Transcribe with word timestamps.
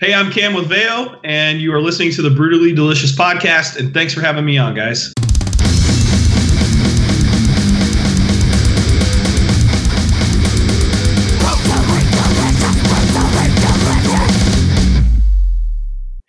Hey, 0.00 0.14
I'm 0.14 0.32
Cam 0.32 0.54
with 0.54 0.70
Veio, 0.70 1.20
and 1.24 1.60
you 1.60 1.74
are 1.74 1.80
listening 1.82 2.10
to 2.12 2.22
the 2.22 2.30
Brutally 2.30 2.72
Delicious 2.72 3.14
podcast. 3.14 3.78
And 3.78 3.92
thanks 3.92 4.14
for 4.14 4.22
having 4.22 4.46
me 4.46 4.56
on, 4.56 4.74
guys. 4.74 5.12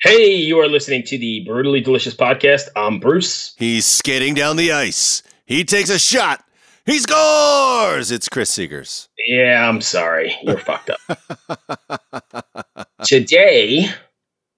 Hey, 0.02 0.36
you 0.36 0.60
are 0.60 0.68
listening 0.68 1.04
to 1.04 1.18
the 1.18 1.46
Brutally 1.46 1.80
Delicious 1.80 2.14
podcast. 2.14 2.68
I'm 2.76 3.00
Bruce. 3.00 3.56
He's 3.58 3.86
skating 3.86 4.34
down 4.34 4.58
the 4.58 4.74
ice. 4.74 5.24
He 5.46 5.64
takes 5.64 5.90
a 5.90 5.98
shot. 5.98 6.44
He 6.86 7.00
scores. 7.00 8.12
It's 8.12 8.28
Chris 8.28 8.52
Seegers. 8.52 9.08
Yeah, 9.28 9.70
I'm 9.70 9.80
sorry. 9.80 10.36
You're 10.44 10.58
fucked 10.58 10.90
up. 10.90 12.88
Today, 13.04 13.88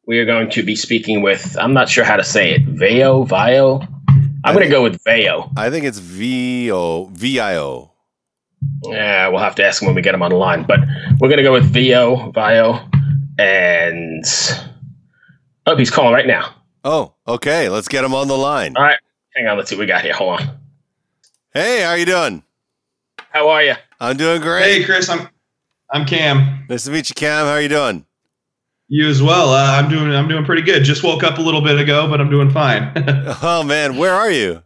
we 0.06 0.20
are 0.20 0.26
going 0.26 0.50
to 0.50 0.64
be 0.64 0.76
speaking 0.76 1.22
with, 1.22 1.58
I'm 1.58 1.74
not 1.74 1.88
sure 1.88 2.04
how 2.04 2.18
to 2.18 2.24
say 2.26 2.52
it, 2.52 2.64
Veo, 2.64 3.24
Vio. 3.24 3.80
I'm 4.44 4.54
going 4.54 4.66
to 4.66 4.72
go 4.72 4.84
with 4.84 5.02
Veo. 5.06 5.50
I 5.56 5.70
think 5.70 5.86
it's 5.86 6.00
V 6.00 6.70
O 6.70 7.06
V 7.14 7.40
I 7.40 7.56
O. 7.56 7.92
Yeah, 8.84 9.30
we'll 9.30 9.40
have 9.40 9.56
to 9.56 9.66
ask 9.66 9.82
him 9.82 9.86
when 9.88 9.96
we 9.96 10.02
get 10.02 10.14
him 10.14 10.22
on 10.22 10.32
the 10.32 10.36
line. 10.36 10.64
But 10.64 10.82
we're 11.20 11.30
going 11.30 11.38
to 11.38 11.44
go 11.44 11.54
with 11.54 11.64
Vio, 11.72 12.32
Vio. 12.32 12.86
And, 13.40 14.26
oh, 15.66 15.78
he's 15.78 15.90
calling 15.90 16.14
right 16.14 16.28
now. 16.28 16.54
Oh, 16.84 17.14
okay. 17.26 17.70
Let's 17.70 17.88
get 17.88 18.04
him 18.04 18.14
on 18.14 18.28
the 18.28 18.38
line. 18.38 18.76
All 18.76 18.84
right. 18.84 19.00
Hang 19.36 19.48
on. 19.48 19.58
Let's 19.58 19.70
see 19.70 19.76
what 19.78 19.82
we 19.82 19.88
got 19.88 20.02
here. 20.02 20.14
Hold 20.14 20.42
on. 20.42 20.58
Hey, 21.54 21.84
how 21.84 21.94
you 21.94 22.06
doing? 22.06 22.44
How 23.18 23.48
are 23.50 23.64
you? 23.64 23.76
I'm 24.02 24.18
doing 24.18 24.42
great. 24.42 24.64
Hey, 24.64 24.84
Chris, 24.84 25.08
I'm 25.08 25.30
I'm 25.90 26.06
Cam. 26.06 26.66
Nice 26.70 26.84
to 26.84 26.92
meet 26.92 27.08
you, 27.08 27.16
Cam. 27.16 27.46
How 27.46 27.54
are 27.54 27.62
you 27.62 27.70
doing? 27.70 28.06
You 28.90 29.08
as 29.08 29.22
well. 29.22 29.50
Uh, 29.54 29.72
I'm 29.80 29.90
doing 29.90 30.14
I'm 30.14 30.28
doing 30.28 30.46
pretty 30.46 30.62
good. 30.62 30.84
Just 30.84 31.04
woke 31.04 31.24
up 31.24 31.38
a 31.38 31.42
little 31.42 31.62
bit 31.62 31.80
ago, 31.80 32.08
but 32.08 32.20
I'm 32.22 32.30
doing 32.30 32.50
fine. 32.52 32.92
Oh 33.42 33.64
man, 33.64 33.98
where 33.98 34.14
are 34.14 34.30
you? 34.32 34.62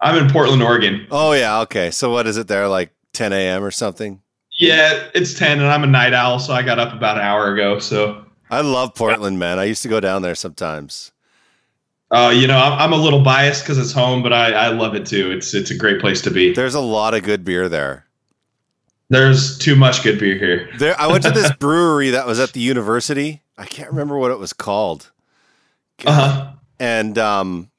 I'm 0.00 0.16
in 0.24 0.30
Portland, 0.32 0.62
Oregon. 0.62 1.06
Oh 1.10 1.32
yeah, 1.32 1.60
okay. 1.60 1.90
So 1.90 2.10
what 2.10 2.26
is 2.26 2.36
it 2.36 2.48
there? 2.48 2.66
Like 2.68 2.92
10 3.12 3.32
a.m. 3.32 3.62
or 3.62 3.70
something? 3.70 4.22
Yeah, 4.58 5.08
it's 5.14 5.34
10, 5.38 5.58
and 5.60 5.68
I'm 5.68 5.84
a 5.84 5.86
night 5.86 6.12
owl, 6.12 6.38
so 6.38 6.52
I 6.52 6.62
got 6.62 6.78
up 6.78 6.92
about 6.92 7.16
an 7.16 7.22
hour 7.22 7.52
ago. 7.54 7.78
So, 7.78 8.26
I 8.50 8.60
love 8.60 8.94
Portland, 8.94 9.38
man. 9.38 9.58
I 9.58 9.64
used 9.64 9.80
to 9.82 9.88
go 9.88 10.00
down 10.00 10.20
there 10.20 10.34
sometimes. 10.34 11.12
uh, 12.10 12.30
you 12.34 12.46
know, 12.46 12.58
I'm, 12.58 12.72
I'm 12.78 12.92
a 12.92 12.96
little 13.02 13.22
biased 13.22 13.62
because 13.62 13.78
it's 13.78 13.92
home, 13.92 14.22
but 14.22 14.32
I, 14.34 14.52
I 14.52 14.68
love 14.68 14.94
it 14.94 15.06
too. 15.06 15.30
It's 15.30 15.54
it's 15.54 15.70
a 15.70 15.76
great 15.76 16.00
place 16.00 16.20
to 16.22 16.30
be. 16.30 16.52
There's 16.52 16.74
a 16.74 16.80
lot 16.80 17.14
of 17.14 17.22
good 17.22 17.44
beer 17.44 17.68
there. 17.70 18.06
There's 19.10 19.58
too 19.58 19.76
much 19.76 20.02
good 20.02 20.18
beer 20.18 20.38
here. 20.38 20.70
There, 20.78 20.98
I 20.98 21.08
went 21.08 21.24
to 21.24 21.30
this 21.30 21.52
brewery 21.58 22.10
that 22.10 22.26
was 22.26 22.38
at 22.40 22.52
the 22.52 22.60
university. 22.60 23.42
I 23.58 23.66
can't 23.66 23.90
remember 23.90 24.16
what 24.16 24.30
it 24.30 24.38
was 24.38 24.52
called. 24.52 25.10
Uh 26.06 26.12
huh. 26.12 26.52
and 26.78 27.18
um, 27.18 27.70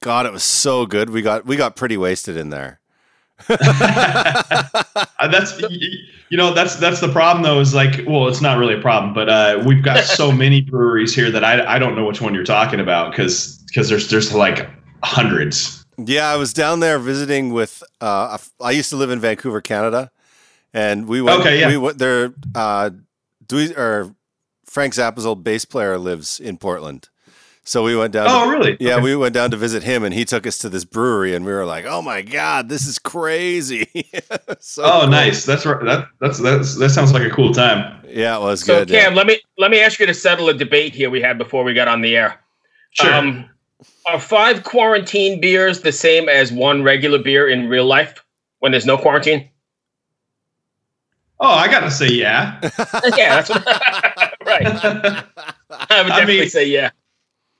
God, 0.00 0.26
it 0.26 0.32
was 0.32 0.42
so 0.42 0.84
good. 0.84 1.08
We 1.08 1.22
got 1.22 1.46
we 1.46 1.56
got 1.56 1.76
pretty 1.76 1.96
wasted 1.96 2.36
in 2.36 2.50
there. 2.50 2.80
Uh, 5.18 5.28
that's 5.28 5.60
you 6.30 6.36
know 6.36 6.52
that's 6.52 6.74
that's 6.76 7.00
the 7.00 7.08
problem 7.08 7.44
though 7.44 7.60
is 7.60 7.72
like 7.72 8.00
well 8.08 8.26
it's 8.26 8.40
not 8.40 8.58
really 8.58 8.74
a 8.74 8.80
problem 8.80 9.14
but 9.14 9.28
uh, 9.28 9.62
we've 9.64 9.82
got 9.84 10.02
so 10.02 10.32
many 10.44 10.60
breweries 10.60 11.14
here 11.14 11.30
that 11.30 11.44
I, 11.44 11.76
I 11.76 11.78
don't 11.78 11.94
know 11.94 12.04
which 12.04 12.20
one 12.20 12.34
you're 12.34 12.42
talking 12.42 12.80
about 12.80 13.12
because 13.12 13.58
because 13.68 13.88
there's 13.88 14.10
there's 14.10 14.34
like 14.34 14.68
hundreds 15.04 15.84
Yeah, 15.96 16.28
I 16.28 16.36
was 16.36 16.52
down 16.52 16.80
there 16.80 16.98
visiting 16.98 17.52
with. 17.52 17.84
Uh, 18.00 18.36
I 18.60 18.72
used 18.72 18.90
to 18.90 18.96
live 18.96 19.10
in 19.10 19.20
Vancouver, 19.20 19.60
Canada, 19.60 20.10
and 20.74 21.06
we 21.06 21.20
went. 21.22 21.40
Okay, 21.40 21.60
yeah. 21.60 21.68
We 21.68 21.76
went 21.76 21.98
there. 21.98 22.34
Uh, 22.54 22.90
Dewey, 23.46 23.74
or 23.76 24.14
Frank 24.66 24.94
Zappa's 24.94 25.26
old 25.26 25.44
bass 25.44 25.64
player 25.64 25.98
lives 25.98 26.40
in 26.40 26.56
Portland, 26.56 27.08
so 27.64 27.82
we 27.82 27.94
went 27.96 28.12
down. 28.12 28.26
oh 28.30 28.44
to, 28.50 28.50
really 28.56 28.76
Yeah, 28.80 28.94
Okay. 28.94 29.02
we 29.04 29.16
went 29.16 29.34
down 29.34 29.50
to 29.50 29.56
visit 29.56 29.82
him, 29.82 30.02
and 30.04 30.14
he 30.14 30.24
took 30.24 30.46
us 30.46 30.56
to 30.58 30.68
this 30.68 30.84
brewery, 30.84 31.34
and 31.34 31.44
we 31.44 31.52
were 31.52 31.66
like, 31.66 31.84
"Oh 31.86 32.00
my 32.02 32.22
god, 32.22 32.68
this 32.68 32.86
is 32.86 32.98
crazy!" 32.98 33.86
so 34.60 34.82
oh 34.84 35.00
cool. 35.02 35.10
nice 35.10 35.44
that's 35.44 35.66
right 35.66 35.84
that 35.84 36.06
that's 36.20 36.38
that's 36.38 36.76
that 36.76 36.90
sounds 36.90 37.12
like 37.12 37.24
a 37.24 37.30
cool 37.30 37.52
time 37.52 38.00
Yeah, 38.08 38.36
it 38.36 38.40
was 38.40 38.60
So, 38.60 38.78
good. 38.78 38.90
yeah. 38.90 39.04
Cam, 39.04 39.14
let 39.14 39.26
me 39.26 39.40
let 39.58 39.70
me 39.70 39.80
ask 39.80 39.98
you 40.00 40.06
to 40.06 40.14
settle 40.14 40.48
a 40.48 40.54
debate 40.54 40.94
here 40.94 41.10
we 41.10 41.20
had 41.20 41.36
before 41.38 41.64
we 41.64 41.74
got 41.74 41.88
on 41.88 42.00
the 42.00 42.16
air. 42.16 42.40
sure 42.92 43.12
Um, 43.12 43.48
are 44.06 44.18
five 44.20 44.62
quarantine 44.64 45.40
beers 45.40 45.80
the 45.82 45.92
same 45.92 46.28
as 46.28 46.52
one 46.52 46.82
regular 46.82 47.18
beer 47.18 47.48
in 47.48 47.68
real 47.68 47.84
life 47.86 48.24
when 48.60 48.72
there's 48.72 48.86
no 48.86 48.96
quarantine? 48.96 49.48
Oh 51.42 51.48
I 51.48 51.68
gotta 51.68 51.90
say 51.90 52.08
yeah 52.08 52.58
yeah, 53.16 53.42
that's 53.42 53.48
what, 53.50 53.66
right. 54.46 54.66
I 54.66 56.02
would 56.02 56.12
I 56.12 56.18
definitely 56.20 56.38
mean- 56.40 56.48
say 56.50 56.64
yeah. 56.66 56.90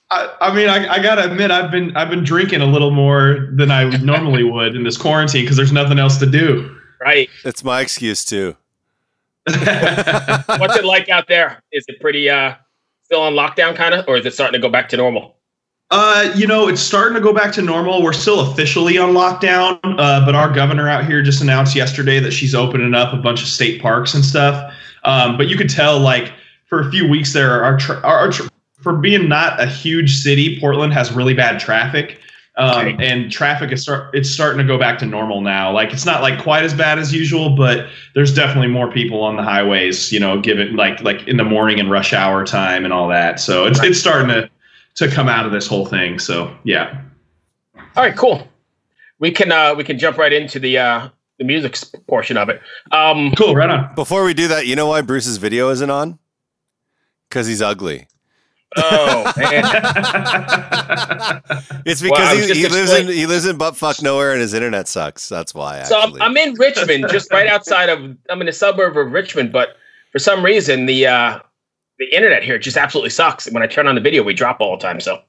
I, 0.09 0.35
I 0.41 0.55
mean 0.55 0.67
I, 0.69 0.87
I 0.93 1.01
gotta 1.01 1.29
admit 1.31 1.51
I've 1.51 1.69
been 1.69 1.95
I've 1.95 2.09
been 2.09 2.23
drinking 2.23 2.61
a 2.61 2.65
little 2.65 2.91
more 2.91 3.49
than 3.53 3.69
I 3.69 3.85
normally 3.97 4.43
would 4.49 4.75
in 4.75 4.83
this 4.83 4.97
quarantine 4.97 5.43
because 5.43 5.57
there's 5.57 5.71
nothing 5.71 5.99
else 5.99 6.17
to 6.17 6.25
do 6.25 6.75
Right. 6.99 7.29
That's 7.43 7.63
my 7.65 7.81
excuse 7.81 8.23
too. 8.23 8.55
What's 9.45 9.57
it 10.77 10.85
like 10.85 11.09
out 11.09 11.27
there? 11.27 11.61
Is 11.73 11.83
it 11.89 11.99
pretty 11.99 12.29
uh 12.29 12.55
still 13.03 13.21
on 13.21 13.33
lockdown 13.33 13.75
kind 13.75 13.93
of, 13.93 14.05
or 14.07 14.15
is 14.17 14.25
it 14.25 14.33
starting 14.33 14.59
to 14.61 14.65
go 14.65 14.71
back 14.71 14.87
to 14.89 14.97
normal? 14.97 15.35
Uh, 15.95 16.33
you 16.35 16.47
know, 16.47 16.67
it's 16.67 16.81
starting 16.81 17.13
to 17.13 17.21
go 17.21 17.31
back 17.31 17.53
to 17.53 17.61
normal. 17.61 18.01
We're 18.01 18.13
still 18.13 18.39
officially 18.51 18.97
on 18.97 19.11
lockdown, 19.13 19.79
uh, 19.83 20.25
but 20.25 20.33
our 20.33 20.51
governor 20.51 20.89
out 20.89 21.05
here 21.05 21.21
just 21.21 21.39
announced 21.39 21.75
yesterday 21.75 22.19
that 22.19 22.31
she's 22.31 22.55
opening 22.55 22.95
up 22.95 23.13
a 23.13 23.17
bunch 23.17 23.43
of 23.43 23.47
state 23.47 23.79
parks 23.79 24.15
and 24.15 24.25
stuff. 24.25 24.73
Um, 25.03 25.37
but 25.37 25.49
you 25.49 25.55
could 25.55 25.69
tell, 25.69 25.99
like, 25.99 26.33
for 26.65 26.79
a 26.79 26.89
few 26.89 27.07
weeks 27.07 27.31
there, 27.31 27.63
our, 27.63 27.77
tra- 27.77 28.01
our, 28.01 28.31
tra- 28.31 28.49
for 28.81 28.93
being 28.93 29.29
not 29.29 29.61
a 29.61 29.67
huge 29.67 30.17
city, 30.17 30.59
Portland 30.59 30.93
has 30.93 31.11
really 31.13 31.35
bad 31.35 31.59
traffic. 31.59 32.19
Um, 32.57 32.85
Right. 32.85 33.01
and 33.01 33.31
traffic 33.31 33.71
is 33.71 33.83
start 33.83 34.15
it's 34.15 34.29
starting 34.29 34.59
to 34.59 34.63
go 34.63 34.79
back 34.79 34.97
to 34.99 35.05
normal 35.07 35.41
now. 35.41 35.71
Like 35.71 35.91
it's 35.91 36.05
not 36.05 36.21
like 36.21 36.39
quite 36.41 36.63
as 36.63 36.71
bad 36.73 36.99
as 36.99 37.11
usual, 37.11 37.55
but 37.55 37.87
there's 38.13 38.31
definitely 38.31 38.67
more 38.69 38.91
people 38.91 39.23
on 39.23 39.37
the 39.37 39.41
highways, 39.41 40.11
you 40.11 40.19
know, 40.19 40.39
given 40.39 40.75
like 40.75 41.01
like 41.01 41.27
in 41.27 41.37
the 41.37 41.43
morning 41.43 41.79
and 41.79 41.89
rush 41.89 42.13
hour 42.13 42.45
time 42.45 42.83
and 42.83 42.93
all 42.93 43.07
that. 43.07 43.39
So 43.39 43.65
it's 43.65 43.81
it's 43.83 43.99
starting 43.99 44.27
to 44.27 44.49
to 44.95 45.09
come 45.09 45.27
out 45.27 45.45
of 45.45 45.51
this 45.51 45.67
whole 45.67 45.85
thing. 45.85 46.19
So 46.19 46.55
yeah. 46.63 47.01
All 47.95 48.03
right, 48.03 48.15
cool. 48.15 48.47
We 49.19 49.31
can 49.31 49.51
uh 49.51 49.75
we 49.75 49.83
can 49.83 49.97
jump 49.99 50.17
right 50.17 50.33
into 50.33 50.59
the 50.59 50.77
uh 50.77 51.09
the 51.39 51.45
music 51.45 51.77
portion 52.07 52.37
of 52.37 52.49
it. 52.49 52.61
Um 52.91 53.31
Cool, 53.37 53.55
right 53.55 53.69
on. 53.69 53.93
Before 53.95 54.23
we 54.23 54.33
do 54.33 54.47
that, 54.49 54.67
you 54.67 54.75
know 54.75 54.87
why 54.87 55.01
Bruce's 55.01 55.37
video 55.37 55.69
isn't 55.69 55.89
on? 55.89 56.19
Because 57.29 57.47
he's 57.47 57.61
ugly. 57.61 58.07
oh 58.75 59.31
man. 59.37 59.63
It's 61.85 62.01
because 62.01 62.27
I 62.27 62.35
was 62.35 62.49
he, 62.49 62.61
he 62.61 62.67
lives 62.67 62.91
in 62.91 63.07
he 63.07 63.25
lives 63.25 63.45
in 63.45 63.57
butt 63.57 63.75
fuck 63.77 64.01
nowhere 64.01 64.31
and 64.31 64.41
his 64.41 64.53
internet 64.53 64.87
sucks. 64.87 65.29
That's 65.29 65.53
why. 65.53 65.83
So 65.83 65.99
I'm, 65.99 66.21
I'm 66.21 66.37
in 66.37 66.55
Richmond, 66.55 67.05
just 67.09 67.31
right 67.31 67.47
outside 67.47 67.89
of. 67.89 68.17
I'm 68.29 68.41
in 68.41 68.47
a 68.47 68.53
suburb 68.53 68.97
of 68.97 69.11
Richmond, 69.11 69.51
but 69.51 69.75
for 70.11 70.19
some 70.19 70.43
reason 70.43 70.85
the 70.85 71.05
uh, 71.07 71.39
the 71.99 72.05
internet 72.15 72.43
here 72.43 72.57
just 72.57 72.77
absolutely 72.77 73.09
sucks. 73.11 73.49
When 73.51 73.63
I 73.63 73.67
turn 73.67 73.87
on 73.87 73.95
the 73.95 74.01
video, 74.01 74.23
we 74.23 74.33
drop 74.33 74.59
all 74.59 74.77
the 74.77 74.81
time. 74.83 74.99
So 74.99 75.21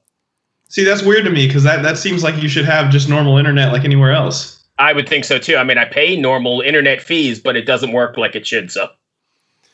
See, 0.67 0.83
that's 0.83 1.03
weird 1.03 1.25
to 1.25 1.31
me 1.31 1.45
because 1.47 1.63
that, 1.63 1.83
that 1.83 1.97
seems 1.97 2.23
like 2.23 2.41
you 2.41 2.49
should 2.49 2.65
have 2.65 2.89
just 2.91 3.07
normal 3.07 3.37
internet 3.37 3.71
like 3.71 3.85
anywhere 3.85 4.11
else. 4.11 4.63
I 4.79 4.93
would 4.93 5.07
think 5.07 5.23
so 5.23 5.37
too. 5.37 5.55
I 5.57 5.63
mean, 5.63 5.77
I 5.77 5.85
pay 5.85 6.17
normal 6.19 6.61
internet 6.61 7.01
fees, 7.01 7.39
but 7.39 7.55
it 7.55 7.65
doesn't 7.65 7.91
work 7.93 8.17
like 8.17 8.35
it 8.35 8.45
should. 8.47 8.71
So 8.71 8.89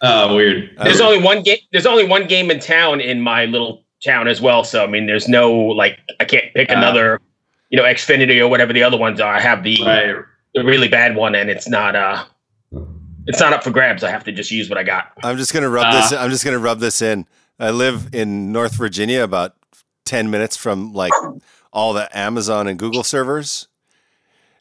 Oh, 0.04 0.36
weird. 0.36 0.76
Uh, 0.78 0.84
there's 0.86 1.00
only 1.02 1.22
one 1.22 1.44
game. 1.44 1.60
There's 1.72 1.86
only 1.86 2.04
one 2.06 2.28
game 2.28 2.50
in 2.52 2.60
town 2.60 3.00
in 3.02 3.22
my 3.22 3.46
little 3.46 3.84
town 4.04 4.28
as 4.28 4.42
well. 4.42 4.64
So 4.64 4.84
I 4.84 4.88
mean, 4.88 5.06
there's 5.06 5.28
no 5.28 5.52
like 5.54 6.00
I 6.20 6.26
can't 6.26 6.54
pick 6.54 6.70
Ah. 6.72 6.78
another, 6.78 7.20
you 7.70 7.78
know, 7.78 7.84
Xfinity 7.84 8.40
or 8.40 8.48
whatever 8.48 8.74
the 8.74 8.84
other 8.84 8.98
ones 8.98 9.20
are. 9.22 9.34
I 9.34 9.40
have 9.40 9.64
the 9.64 9.78
Right. 9.86 10.16
the 10.56 10.64
really 10.66 10.88
bad 10.90 11.16
one, 11.16 11.36
and 11.36 11.50
it's 11.50 11.70
not 11.70 11.96
uh, 11.96 12.26
it's 13.28 13.40
not 13.40 13.54
up 13.54 13.64
for 13.64 13.72
grabs. 13.72 14.04
I 14.04 14.10
have 14.12 14.24
to 14.26 14.32
just 14.32 14.52
use 14.52 14.70
what 14.70 14.78
I 14.78 14.84
got. 14.84 15.12
I'm 15.24 15.38
just 15.38 15.54
gonna 15.54 15.70
rub 15.70 15.86
Uh, 15.88 16.02
this. 16.02 16.12
I'm 16.14 16.30
just 16.30 16.44
gonna 16.46 16.60
rub 16.60 16.80
this 16.80 17.02
in. 17.02 17.26
I 17.60 17.72
live 17.72 18.10
in 18.14 18.52
North 18.52 18.74
Virginia, 18.76 19.24
about 19.24 19.56
ten 20.06 20.30
minutes 20.32 20.58
from 20.58 20.94
like 20.94 21.12
all 21.74 21.94
the 21.94 22.10
Amazon 22.18 22.68
and 22.68 22.78
Google 22.80 23.04
servers, 23.04 23.68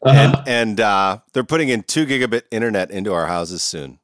Uh-huh. 0.03 0.33
and 0.37 0.47
and 0.47 0.79
uh, 0.79 1.19
they're 1.33 1.43
putting 1.43 1.69
in 1.69 1.83
two 1.83 2.05
gigabit 2.05 2.43
internet 2.51 2.91
into 2.91 3.13
our 3.13 3.27
houses 3.27 3.63
soon. 3.63 3.99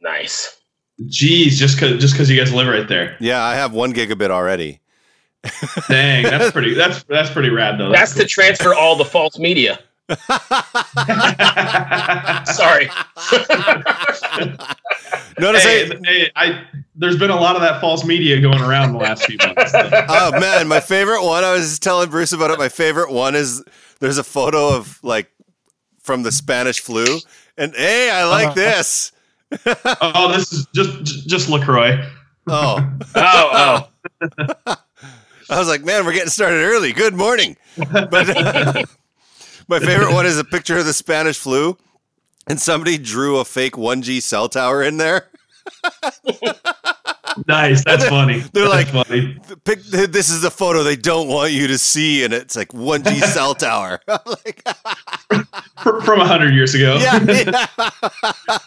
Nice. 0.00 0.54
Jeez, 1.02 1.50
just 1.56 1.78
cause 1.78 2.00
just 2.00 2.16
cause 2.16 2.28
you 2.30 2.38
guys 2.38 2.52
live 2.52 2.66
right 2.68 2.88
there. 2.88 3.16
Yeah, 3.20 3.42
I 3.42 3.54
have 3.54 3.72
one 3.72 3.92
gigabit 3.92 4.30
already. 4.30 4.80
Dang, 5.88 6.24
that's 6.24 6.50
pretty 6.52 6.74
that's 6.74 7.04
that's 7.04 7.30
pretty 7.30 7.50
rad 7.50 7.78
though. 7.78 7.90
That's 7.92 8.14
to 8.14 8.24
transfer 8.26 8.74
all 8.74 8.96
the 8.96 9.04
false 9.04 9.38
media. 9.38 9.78
Sorry. 12.46 12.88
Notice 15.38 15.62
hey, 15.62 15.90
I, 15.90 15.98
hey, 16.04 16.30
I 16.34 16.64
there's 16.96 17.18
been 17.18 17.30
a 17.30 17.36
lot 17.38 17.54
of 17.56 17.62
that 17.62 17.80
false 17.80 18.04
media 18.04 18.40
going 18.40 18.60
around 18.60 18.92
the 18.92 18.98
last 18.98 19.24
few 19.24 19.36
months. 19.38 19.72
oh 19.74 20.38
man, 20.40 20.66
my 20.66 20.80
favorite 20.80 21.24
one. 21.24 21.44
I 21.44 21.52
was 21.52 21.78
telling 21.78 22.10
Bruce 22.10 22.32
about 22.32 22.50
it. 22.50 22.58
My 22.58 22.68
favorite 22.68 23.10
one 23.12 23.34
is 23.34 23.62
there's 24.00 24.18
a 24.18 24.24
photo 24.24 24.74
of 24.74 24.98
like 25.04 25.30
from 26.02 26.22
the 26.22 26.32
Spanish 26.32 26.80
flu, 26.80 27.18
and 27.56 27.74
hey, 27.74 28.10
I 28.10 28.24
like 28.24 28.46
Uh-huh. 28.48 28.54
this. 28.54 29.12
oh, 30.00 30.32
this 30.32 30.52
is 30.52 30.66
just 30.74 31.28
just 31.28 31.48
Lacroix. 31.48 32.04
Oh. 32.48 32.78
Oh, 33.14 33.88
oh. 34.06 34.76
I 35.50 35.58
was 35.58 35.68
like, 35.68 35.82
man, 35.84 36.04
we're 36.04 36.12
getting 36.12 36.28
started 36.30 36.62
early. 36.64 36.92
Good 36.92 37.14
morning. 37.14 37.56
But 37.76 38.86
my 39.68 39.78
favorite 39.78 40.12
one 40.12 40.26
is 40.26 40.38
a 40.38 40.44
picture 40.44 40.76
of 40.78 40.86
the 40.86 40.92
Spanish 40.92 41.38
flu, 41.38 41.76
and 42.46 42.60
somebody 42.60 42.98
drew 42.98 43.38
a 43.38 43.44
fake 43.44 43.74
1G 43.74 44.20
cell 44.22 44.48
tower 44.48 44.82
in 44.82 44.96
there. 44.96 45.28
Nice. 47.46 47.84
That's 47.84 48.08
funny. 48.08 48.40
They're 48.52 48.68
That's 48.68 48.92
like- 48.92 49.06
funny. 49.06 49.38
The 49.64 50.08
this 50.10 50.28
is 50.28 50.42
the 50.42 50.50
photo 50.50 50.82
they 50.82 50.96
don't 50.96 51.28
want 51.28 51.52
you 51.52 51.68
to 51.68 51.78
see, 51.78 52.24
and 52.24 52.34
it's 52.34 52.56
like 52.56 52.68
1G 52.70 53.20
cell 53.32 53.54
tower. 53.54 54.00
Like, 54.26 54.62
From 56.04 56.20
a 56.20 56.26
hundred 56.26 56.54
years 56.54 56.74
ago. 56.74 56.96
yeah, 57.00 57.22
yeah. 57.22 57.66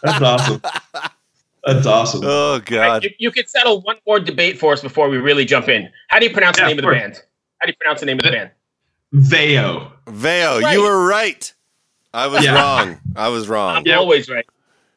That's 0.01 0.21
awesome. 0.21 0.61
That's 1.65 1.85
awesome. 1.85 2.21
Oh 2.23 2.61
God. 2.63 3.03
You, 3.03 3.09
you 3.19 3.31
could 3.31 3.49
settle 3.49 3.81
one 3.81 3.97
more 4.07 4.19
debate 4.19 4.57
for 4.57 4.71
us 4.73 4.81
before 4.81 5.09
we 5.09 5.17
really 5.17 5.43
jump 5.43 5.67
in. 5.67 5.89
How 6.07 6.19
do 6.19 6.25
you 6.25 6.31
pronounce 6.31 6.57
Yeah, 6.57 6.65
the 6.65 6.69
name 6.75 6.79
of 6.79 6.85
of 6.85 6.89
the 6.91 6.95
band? 6.99 7.21
How 7.59 7.65
do 7.67 7.71
you 7.71 7.77
pronounce 7.79 7.99
the 7.99 8.05
name 8.05 8.17
of 8.19 8.23
the 8.23 8.31
band? 8.31 8.51
Veio. 9.13 9.91
Veio, 10.07 10.61
Right. 10.61 10.73
you 10.73 10.81
were 10.83 11.05
right. 11.07 11.53
I 12.13 12.27
was 12.27 12.43
Yeah. 12.43 12.55
wrong. 12.55 12.99
I 13.15 13.29
was 13.29 13.45
I'm 13.45 13.51
wrong. 13.51 13.83
Yeah. 13.85 13.95
always 13.97 14.29
right. 14.29 14.45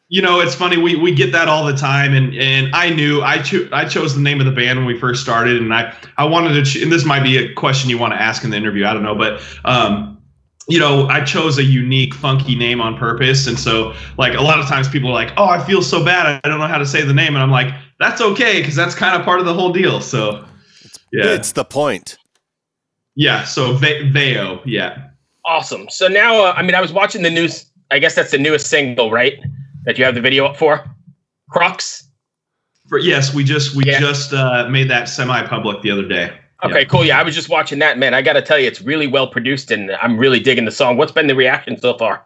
You 0.08 0.20
know, 0.22 0.40
it's 0.40 0.54
funny. 0.54 0.76
We, 0.76 0.96
we 0.96 1.12
get 1.14 1.32
that 1.32 1.48
all 1.48 1.64
the 1.64 1.72
time, 1.76 2.12
and, 2.12 2.34
and 2.36 2.74
I 2.74 2.90
knew 2.90 3.22
I 3.22 3.38
cho- 3.38 3.68
I 3.72 3.84
chose 3.86 4.14
the 4.14 4.20
name 4.20 4.38
of 4.38 4.46
the 4.46 4.52
band 4.52 4.78
when 4.78 4.86
we 4.86 4.98
first 4.98 5.22
started, 5.22 5.56
and 5.60 5.72
I 5.74 5.92
I 6.18 6.24
wanted 6.24 6.52
to. 6.54 6.62
Ch- 6.64 6.82
and 6.82 6.92
this 6.92 7.04
might 7.04 7.22
be 7.22 7.38
a 7.38 7.52
question 7.54 7.88
you 7.90 7.98
want 7.98 8.12
to 8.12 8.20
ask 8.20 8.44
in 8.44 8.50
the 8.50 8.56
interview. 8.56 8.84
I 8.86 8.92
don't 8.92 9.02
know, 9.02 9.14
but 9.14 9.40
um, 9.64 10.18
you 10.68 10.78
know, 10.78 11.08
I 11.08 11.24
chose 11.24 11.58
a 11.58 11.64
unique, 11.64 12.14
funky 12.14 12.54
name 12.54 12.80
on 12.80 12.96
purpose, 12.98 13.46
and 13.46 13.58
so 13.58 13.94
like 14.18 14.34
a 14.34 14.42
lot 14.42 14.60
of 14.60 14.66
times 14.66 14.88
people 14.88 15.08
are 15.08 15.14
like, 15.14 15.32
"Oh, 15.38 15.46
I 15.46 15.64
feel 15.64 15.82
so 15.82 16.04
bad. 16.04 16.40
I 16.44 16.48
don't 16.48 16.60
know 16.60 16.68
how 16.68 16.78
to 16.78 16.86
say 16.86 17.02
the 17.02 17.14
name," 17.14 17.34
and 17.34 17.42
I'm 17.42 17.50
like, 17.50 17.74
"That's 17.98 18.20
okay, 18.20 18.60
because 18.60 18.76
that's 18.76 18.94
kind 18.94 19.16
of 19.18 19.24
part 19.24 19.40
of 19.40 19.46
the 19.46 19.54
whole 19.54 19.72
deal." 19.72 20.00
So, 20.02 20.44
yeah, 21.12 21.24
It's 21.32 21.52
the 21.52 21.64
point. 21.64 22.18
Yeah. 23.16 23.44
So 23.44 23.74
Ve- 23.74 24.10
Veio, 24.10 24.60
yeah. 24.64 25.08
Awesome. 25.44 25.88
So 25.90 26.08
now, 26.08 26.44
uh, 26.46 26.54
I 26.56 26.62
mean, 26.62 26.74
I 26.74 26.80
was 26.80 26.92
watching 26.92 27.22
the 27.22 27.30
news. 27.30 27.66
I 27.90 27.98
guess 27.98 28.14
that's 28.14 28.30
the 28.30 28.38
newest 28.38 28.66
single, 28.68 29.10
right? 29.10 29.38
That 29.84 29.98
you 29.98 30.04
have 30.04 30.14
the 30.14 30.20
video 30.20 30.46
up 30.46 30.56
for. 30.56 30.84
Crux. 31.50 32.08
For, 32.88 32.98
yes, 32.98 33.34
we 33.34 33.44
just 33.44 33.74
we 33.76 33.84
Yeah. 33.84 34.00
just 34.00 34.32
uh, 34.32 34.68
made 34.68 34.88
that 34.90 35.08
semi-public 35.08 35.82
the 35.82 35.90
other 35.90 36.06
day. 36.06 36.32
Okay, 36.64 36.80
Yeah. 36.80 36.84
cool. 36.84 37.04
Yeah, 37.04 37.20
I 37.20 37.22
was 37.22 37.34
just 37.34 37.48
watching 37.50 37.78
that. 37.80 37.98
Man, 37.98 38.14
I 38.14 38.22
got 38.22 38.32
to 38.34 38.42
tell 38.42 38.58
you, 38.58 38.66
it's 38.66 38.80
really 38.80 39.06
well 39.06 39.26
produced, 39.26 39.70
and 39.70 39.90
I'm 40.02 40.16
really 40.18 40.40
digging 40.40 40.64
the 40.64 40.70
song. 40.72 40.96
What's 40.96 41.12
been 41.12 41.26
the 41.26 41.34
reaction 41.36 41.78
so 41.78 41.96
far? 41.98 42.24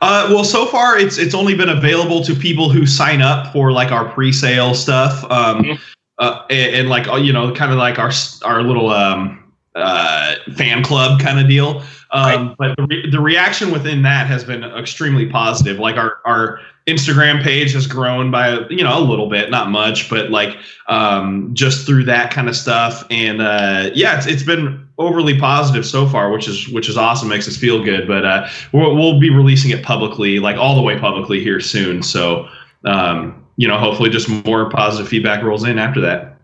Uh, 0.00 0.28
well, 0.30 0.44
so 0.44 0.66
far 0.66 0.96
it's 0.96 1.18
it's 1.18 1.34
only 1.34 1.56
been 1.56 1.68
available 1.68 2.22
to 2.24 2.34
people 2.34 2.68
who 2.70 2.86
sign 2.86 3.20
up 3.20 3.52
for 3.52 3.72
like 3.72 3.90
our 3.90 4.04
pre-sale 4.08 4.72
stuff, 4.74 5.24
um, 5.30 5.64
Mhm. 5.64 5.80
uh, 6.18 6.42
and, 6.50 6.74
and 6.76 6.88
like 6.88 7.08
uh, 7.08 7.16
you 7.16 7.32
know, 7.32 7.52
kind 7.52 7.72
of 7.72 7.78
like 7.78 7.98
our 7.98 8.12
our 8.44 8.62
little 8.62 8.90
um, 8.90 9.37
uh, 9.78 10.34
fan 10.54 10.82
club 10.82 11.20
kind 11.20 11.38
of 11.38 11.48
deal. 11.48 11.82
Um, 12.10 12.54
But 12.58 12.76
the, 12.76 12.86
re- 12.86 13.10
the 13.10 13.20
reaction 13.20 13.70
within 13.70 14.02
that 14.02 14.26
has 14.26 14.44
been 14.44 14.64
extremely 14.64 15.26
positive. 15.26 15.78
Like 15.78 15.96
our 15.96 16.18
our 16.24 16.60
Instagram 16.86 17.42
page 17.42 17.74
has 17.74 17.86
grown 17.86 18.30
by 18.30 18.66
you 18.70 18.82
know 18.82 18.98
a 18.98 19.04
little 19.04 19.28
bit, 19.28 19.50
not 19.50 19.70
much, 19.70 20.08
but 20.08 20.30
like 20.30 20.56
um, 20.86 21.50
just 21.52 21.86
through 21.86 22.04
that 22.04 22.30
kind 22.30 22.48
of 22.48 22.56
stuff. 22.56 23.04
And 23.10 23.42
uh, 23.42 23.90
yeah, 23.94 24.16
it's, 24.16 24.26
it's 24.26 24.42
been 24.42 24.88
overly 24.96 25.38
positive 25.38 25.84
so 25.84 26.08
far, 26.08 26.30
which 26.30 26.48
is 26.48 26.68
which 26.70 26.88
is 26.88 26.96
awesome. 26.96 27.28
Makes 27.28 27.46
us 27.46 27.56
feel 27.56 27.84
good. 27.84 28.08
But 28.08 28.24
uh, 28.24 28.48
we'll, 28.72 28.94
we'll 28.94 29.20
be 29.20 29.30
releasing 29.30 29.70
it 29.70 29.82
publicly, 29.84 30.38
like 30.38 30.56
all 30.56 30.74
the 30.74 30.82
way 30.82 30.98
publicly 30.98 31.42
here 31.42 31.60
soon. 31.60 32.02
So 32.02 32.48
um, 32.84 33.46
you 33.56 33.68
know, 33.68 33.78
hopefully, 33.78 34.08
just 34.08 34.28
more 34.46 34.70
positive 34.70 35.08
feedback 35.08 35.42
rolls 35.42 35.64
in 35.64 35.78
after 35.78 36.00
that. 36.00 36.37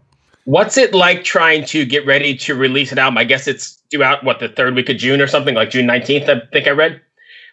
What's 0.45 0.77
it 0.77 0.95
like 0.95 1.25
trying 1.25 1.65
to 1.67 1.87
get 1.87 2.07
ready 2.07 2.37
to 2.39 2.55
release 2.55 2.93
an 2.93 2.99
album? 2.99 3.19
I 3.19 3.25
guess 3.25 3.49
it's 3.49 3.77
due 3.91 4.03
out 4.03 4.25
what 4.25 4.41
the 4.41 4.49
third 4.49 4.75
week 4.75 4.89
of 4.89 4.97
June 4.97 5.21
or 5.21 5.27
something, 5.27 5.55
like 5.55 5.71
June 5.71 5.87
19th. 5.87 6.29
I 6.29 6.47
think 6.53 6.67
I 6.67 6.71
read. 6.71 7.01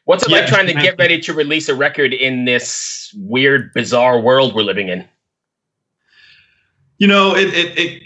What's 0.06 0.24
it 0.24 0.30
Yeah, 0.30 0.40
like 0.40 0.48
trying 0.48 0.68
to 0.68 0.74
get 0.74 0.98
ready 0.98 1.20
to 1.22 1.34
release 1.34 1.70
a 1.70 1.76
record 1.76 2.14
in 2.14 2.46
this 2.46 3.14
weird, 3.18 3.74
bizarre 3.74 4.20
world 4.20 4.56
we're 4.56 4.64
living 4.64 4.90
in? 4.90 5.08
you 7.02 7.08
know, 7.08 7.36
it, 7.36 7.52
it, 7.56 7.80
it 7.80 8.04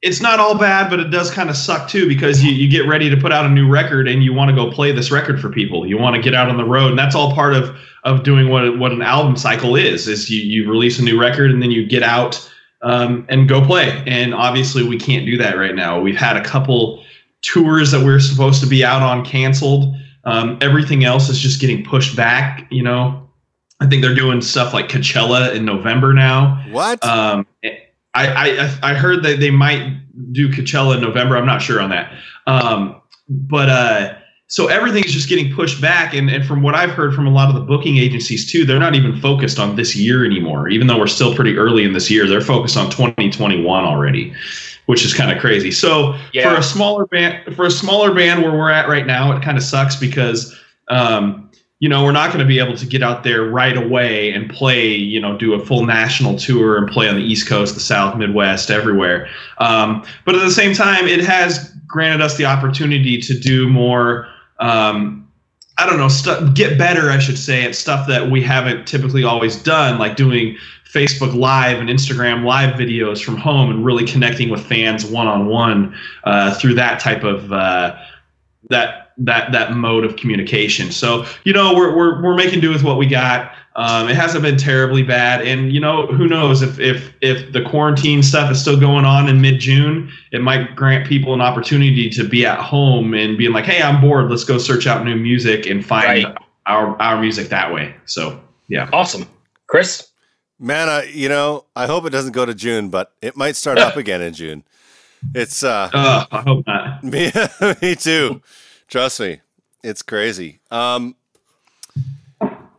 it's 0.00 0.20
not 0.20 0.38
all 0.38 0.56
bad, 0.56 0.88
but 0.88 1.00
it 1.00 1.10
does 1.10 1.28
kind 1.28 1.50
of 1.50 1.56
suck 1.56 1.88
too 1.88 2.06
because 2.06 2.42
you, 2.42 2.52
you 2.52 2.70
get 2.70 2.86
ready 2.86 3.10
to 3.10 3.16
put 3.16 3.32
out 3.32 3.44
a 3.44 3.48
new 3.48 3.68
record 3.68 4.06
and 4.06 4.22
you 4.22 4.32
want 4.32 4.48
to 4.48 4.54
go 4.54 4.70
play 4.70 4.92
this 4.92 5.10
record 5.10 5.40
for 5.40 5.48
people. 5.50 5.84
You 5.86 5.98
want 5.98 6.14
to 6.14 6.22
get 6.22 6.32
out 6.32 6.48
on 6.48 6.56
the 6.56 6.64
road, 6.64 6.90
and 6.90 6.98
that's 6.98 7.16
all 7.16 7.34
part 7.34 7.52
of 7.52 7.76
of 8.04 8.22
doing 8.22 8.48
what 8.48 8.78
what 8.78 8.92
an 8.92 9.02
album 9.02 9.36
cycle 9.36 9.74
is. 9.74 10.06
Is 10.06 10.30
you 10.30 10.40
you 10.40 10.70
release 10.70 11.00
a 11.00 11.02
new 11.02 11.20
record 11.20 11.50
and 11.50 11.60
then 11.60 11.72
you 11.72 11.84
get 11.84 12.04
out 12.04 12.48
um, 12.82 13.26
and 13.28 13.48
go 13.48 13.64
play. 13.64 14.02
And 14.06 14.34
obviously, 14.34 14.86
we 14.86 14.98
can't 14.98 15.26
do 15.26 15.36
that 15.38 15.56
right 15.56 15.74
now. 15.74 16.00
We've 16.00 16.16
had 16.16 16.36
a 16.36 16.44
couple 16.44 17.04
tours 17.42 17.90
that 17.90 18.04
we're 18.04 18.20
supposed 18.20 18.60
to 18.62 18.68
be 18.68 18.84
out 18.84 19.02
on 19.02 19.24
canceled. 19.24 19.96
Um, 20.24 20.58
everything 20.60 21.04
else 21.04 21.28
is 21.28 21.38
just 21.38 21.60
getting 21.60 21.84
pushed 21.84 22.16
back. 22.16 22.66
You 22.70 22.82
know, 22.82 23.30
I 23.80 23.86
think 23.86 24.02
they're 24.02 24.14
doing 24.14 24.40
stuff 24.40 24.72
like 24.72 24.88
Coachella 24.88 25.54
in 25.54 25.64
November 25.64 26.12
now. 26.12 26.64
What? 26.70 27.04
Um, 27.04 27.46
I, 28.14 28.26
I 28.26 28.78
I 28.82 28.94
heard 28.94 29.22
that 29.24 29.40
they 29.40 29.50
might 29.50 29.98
do 30.32 30.48
Coachella 30.48 30.96
in 30.96 31.02
November. 31.02 31.36
I'm 31.36 31.46
not 31.46 31.62
sure 31.62 31.80
on 31.80 31.90
that. 31.90 32.12
Um, 32.46 33.00
but 33.28 33.68
uh, 33.68 34.14
so 34.52 34.66
everything 34.66 35.02
is 35.02 35.14
just 35.14 35.30
getting 35.30 35.50
pushed 35.50 35.80
back, 35.80 36.12
and, 36.12 36.28
and 36.28 36.44
from 36.44 36.60
what 36.60 36.74
I've 36.74 36.90
heard 36.90 37.14
from 37.14 37.26
a 37.26 37.30
lot 37.30 37.48
of 37.48 37.54
the 37.54 37.62
booking 37.62 37.96
agencies 37.96 38.44
too, 38.44 38.66
they're 38.66 38.78
not 38.78 38.94
even 38.94 39.18
focused 39.18 39.58
on 39.58 39.76
this 39.76 39.96
year 39.96 40.26
anymore. 40.26 40.68
Even 40.68 40.88
though 40.88 40.98
we're 40.98 41.06
still 41.06 41.34
pretty 41.34 41.56
early 41.56 41.84
in 41.84 41.94
this 41.94 42.10
year, 42.10 42.26
they're 42.26 42.42
focused 42.42 42.76
on 42.76 42.90
2021 42.90 43.82
already, 43.82 44.34
which 44.84 45.06
is 45.06 45.14
kind 45.14 45.32
of 45.32 45.38
crazy. 45.38 45.70
So 45.70 46.18
Yeah. 46.34 46.50
for 46.50 46.60
a 46.60 46.62
smaller 46.62 47.06
band, 47.06 47.56
for 47.56 47.64
a 47.64 47.70
smaller 47.70 48.12
band 48.12 48.42
where 48.42 48.52
we're 48.52 48.70
at 48.70 48.90
right 48.90 49.06
now, 49.06 49.34
it 49.34 49.42
kind 49.42 49.56
of 49.56 49.64
sucks 49.64 49.96
because. 49.96 50.54
Um, 50.88 51.48
you 51.78 51.88
know, 51.88 52.04
we're 52.04 52.12
not 52.12 52.28
going 52.28 52.38
to 52.38 52.46
be 52.46 52.60
able 52.60 52.76
to 52.76 52.86
get 52.86 53.02
out 53.02 53.24
there 53.24 53.42
right 53.42 53.76
away 53.76 54.30
and 54.30 54.48
play, 54.48 54.94
you 54.94 55.20
know, 55.20 55.36
do 55.36 55.54
a 55.54 55.66
full 55.66 55.84
national 55.84 56.38
tour 56.38 56.76
and 56.76 56.86
play 56.86 57.08
on 57.08 57.16
the 57.16 57.24
East 57.24 57.48
Coast, 57.48 57.74
the 57.74 57.80
South, 57.80 58.16
Midwest, 58.16 58.70
everywhere. 58.70 59.28
Um, 59.58 60.04
but 60.24 60.36
at 60.36 60.42
the 60.42 60.50
same 60.52 60.74
time, 60.74 61.08
it 61.08 61.24
has 61.24 61.72
granted 61.88 62.24
us 62.24 62.36
the 62.36 62.44
opportunity 62.44 63.18
to 63.18 63.36
do 63.36 63.68
more. 63.68 64.28
Um, 64.62 65.28
I 65.78 65.86
don't 65.86 65.98
know, 65.98 66.08
stu- 66.08 66.52
get 66.52 66.78
better, 66.78 67.10
I 67.10 67.18
should 67.18 67.38
say, 67.38 67.64
at 67.64 67.74
stuff 67.74 68.06
that 68.08 68.30
we 68.30 68.42
haven't 68.42 68.86
typically 68.86 69.24
always 69.24 69.56
done, 69.56 69.98
like 69.98 70.16
doing 70.16 70.56
Facebook 70.92 71.34
Live 71.34 71.78
and 71.78 71.88
Instagram 71.88 72.44
Live 72.44 72.74
videos 72.74 73.24
from 73.24 73.36
home 73.36 73.70
and 73.70 73.84
really 73.84 74.06
connecting 74.06 74.50
with 74.50 74.64
fans 74.64 75.06
one 75.06 75.26
on 75.26 75.46
one 75.46 75.96
through 76.52 76.74
that 76.74 77.00
type 77.00 77.24
of 77.24 77.52
uh, 77.52 77.96
that 78.68 79.12
that 79.18 79.52
that 79.52 79.72
mode 79.72 80.04
of 80.04 80.16
communication. 80.16 80.92
So 80.92 81.24
you 81.44 81.52
know 81.52 81.74
we're 81.74 81.96
we're 81.96 82.22
we're 82.22 82.36
making 82.36 82.60
do 82.60 82.70
with 82.70 82.82
what 82.82 82.98
we 82.98 83.06
got. 83.06 83.52
Um, 83.74 84.08
it 84.08 84.16
hasn't 84.16 84.42
been 84.42 84.58
terribly 84.58 85.02
bad, 85.02 85.40
and 85.46 85.72
you 85.72 85.80
know 85.80 86.06
who 86.06 86.28
knows 86.28 86.60
if 86.60 86.78
if 86.78 87.12
if 87.22 87.52
the 87.52 87.62
quarantine 87.62 88.22
stuff 88.22 88.50
is 88.50 88.60
still 88.60 88.78
going 88.78 89.04
on 89.06 89.28
in 89.28 89.40
mid 89.40 89.60
June, 89.60 90.10
it 90.30 90.42
might 90.42 90.76
grant 90.76 91.06
people 91.06 91.32
an 91.32 91.40
opportunity 91.40 92.10
to 92.10 92.28
be 92.28 92.44
at 92.44 92.58
home 92.58 93.14
and 93.14 93.38
being 93.38 93.52
like, 93.52 93.64
hey, 93.64 93.80
I'm 93.82 94.00
bored. 94.00 94.30
Let's 94.30 94.44
go 94.44 94.58
search 94.58 94.86
out 94.86 95.04
new 95.04 95.16
music 95.16 95.66
and 95.66 95.84
find 95.84 96.24
Right. 96.24 96.36
our 96.66 97.00
our 97.00 97.20
music 97.20 97.48
that 97.48 97.72
way. 97.72 97.94
So 98.04 98.38
yeah. 98.68 98.90
Awesome. 98.92 99.26
Chris? 99.68 100.08
Man, 100.58 100.88
I, 100.88 101.04
you 101.06 101.28
know, 101.28 101.64
I 101.74 101.86
hope 101.86 102.04
it 102.06 102.10
doesn't 102.10 102.32
go 102.32 102.44
to 102.46 102.54
June, 102.54 102.88
but 102.88 103.12
it 103.22 103.36
might 103.36 103.56
start 103.56 103.78
up 103.78 103.96
again 104.02 104.20
in 104.20 104.32
June. 104.34 104.64
It's 105.34 105.62
uh, 105.64 105.88
Uh, 105.92 106.26
I 106.30 106.40
hope 106.42 106.66
not. 106.66 107.02
me, 107.04 107.32
me 107.82 107.94
too. 107.96 108.42
Trust 108.88 109.18
me, 109.20 109.40
it's 109.82 110.02
crazy. 110.02 110.60
Um, 110.70 111.16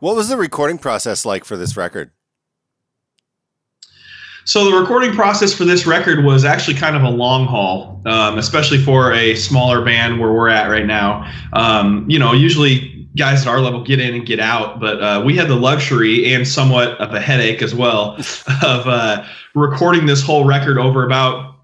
what 0.04 0.18
was 0.18 0.28
the 0.28 0.36
recording 0.36 0.78
process 0.78 1.26
like 1.26 1.46
for 1.46 1.56
this 1.56 1.78
record? 1.78 2.12
So 4.44 4.70
the 4.70 4.78
recording 4.78 5.14
process 5.14 5.54
for 5.54 5.64
this 5.64 5.88
record 5.88 6.26
was 6.26 6.44
actually 6.44 6.74
kind 6.74 6.98
of 6.98 7.04
a 7.04 7.10
long 7.10 7.48
haul, 7.48 8.02
um, 8.06 8.38
especially 8.38 8.80
for 8.80 9.14
a 9.14 9.34
smaller 9.36 9.82
band 9.82 10.20
where 10.20 10.34
we're 10.34 10.50
at 10.50 10.70
right 10.70 10.86
now. 10.86 11.32
Um, 11.54 12.06
you 12.10 12.20
know, 12.20 12.34
usually 12.34 13.08
guys 13.16 13.44
at 13.44 13.48
our 13.48 13.62
level 13.62 13.82
get 13.82 14.02
in 14.02 14.14
and 14.14 14.26
get 14.26 14.42
out, 14.42 14.82
but 14.82 15.02
uh, 15.02 15.24
we 15.26 15.38
had 15.38 15.48
the 15.48 15.56
luxury 15.56 16.34
and 16.34 16.46
somewhat 16.46 16.98
of 17.00 17.14
a 17.14 17.22
headache 17.22 17.62
as 17.62 17.74
well 17.74 18.18
of 18.62 18.86
uh, 18.86 19.26
recording 19.56 20.06
this 20.06 20.22
whole 20.22 20.44
record 20.44 20.78
over 20.78 21.06
about 21.06 21.56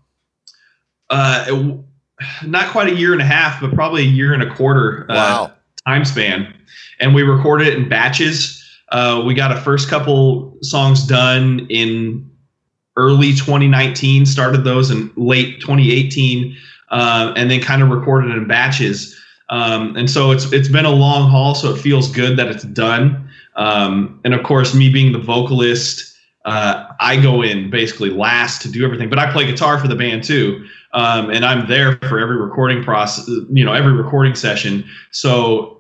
uh, 1.10 1.74
not 2.46 2.72
quite 2.72 2.88
a 2.88 2.96
year 2.96 3.12
and 3.12 3.22
a 3.22 3.25
half, 3.25 3.60
but 3.60 3.74
probably 3.74 4.03
a 4.03 4.10
year 4.10 4.34
and 4.34 4.41
a 4.43 4.55
quarter 4.55 5.05
uh, 5.12 5.15
Wow. 5.15 5.51
time 5.86 6.05
span. 6.05 6.53
And 7.00 7.14
we 7.16 7.24
recorded 7.24 7.68
it 7.68 7.76
in 7.76 7.90
batches. 7.90 8.56
Uh, 8.90 9.22
we 9.26 9.34
got 9.34 9.52
a 9.52 9.62
first 9.62 9.90
couple 9.90 10.58
songs 10.62 11.06
done 11.06 11.68
in 11.70 12.30
early 12.98 13.34
2019, 13.34 14.26
started 14.26 14.64
those 14.64 14.92
in 14.92 15.12
late 15.16 15.62
2018, 15.62 16.56
uh, 16.90 17.34
and 17.36 17.50
then 17.50 17.62
kind 17.62 17.82
of 17.82 17.90
recorded 17.90 18.32
it 18.32 18.38
in 18.38 18.48
batches. 18.48 19.16
Um, 19.50 19.96
and 19.96 20.10
so 20.10 20.32
it's 20.32 20.52
it's 20.52 20.68
been 20.68 20.86
a 20.86 20.92
long 20.92 21.30
haul, 21.30 21.56
so 21.56 21.74
it 21.74 21.80
feels 21.80 22.12
good 22.12 22.38
that 22.38 22.48
it's 22.48 22.64
done. 22.64 23.30
Um, 23.56 24.20
and 24.24 24.34
of 24.34 24.44
course, 24.44 24.76
me 24.76 24.90
being 24.90 25.12
the 25.12 25.20
vocalist, 25.20 26.16
uh, 26.46 26.86
I 27.00 27.20
go 27.22 27.42
in 27.42 27.70
basically 27.70 28.10
last 28.10 28.62
to 28.64 28.72
do 28.72 28.86
everything, 28.86 29.10
but 29.10 29.18
I 29.18 29.32
play 29.32 29.46
guitar 29.46 29.80
for 29.80 29.88
the 29.88 29.96
band 29.96 30.24
too, 30.24 30.68
um, 30.94 31.30
and 31.30 31.44
I'm 31.44 31.68
there 31.68 31.98
for 31.98 32.20
every 32.20 32.38
recording 32.38 32.84
process, 32.84 33.28
you 33.28 33.66
know, 33.66 33.74
every 33.74 33.94
recording 33.94 34.36
session. 34.36 34.88
So 35.12 35.78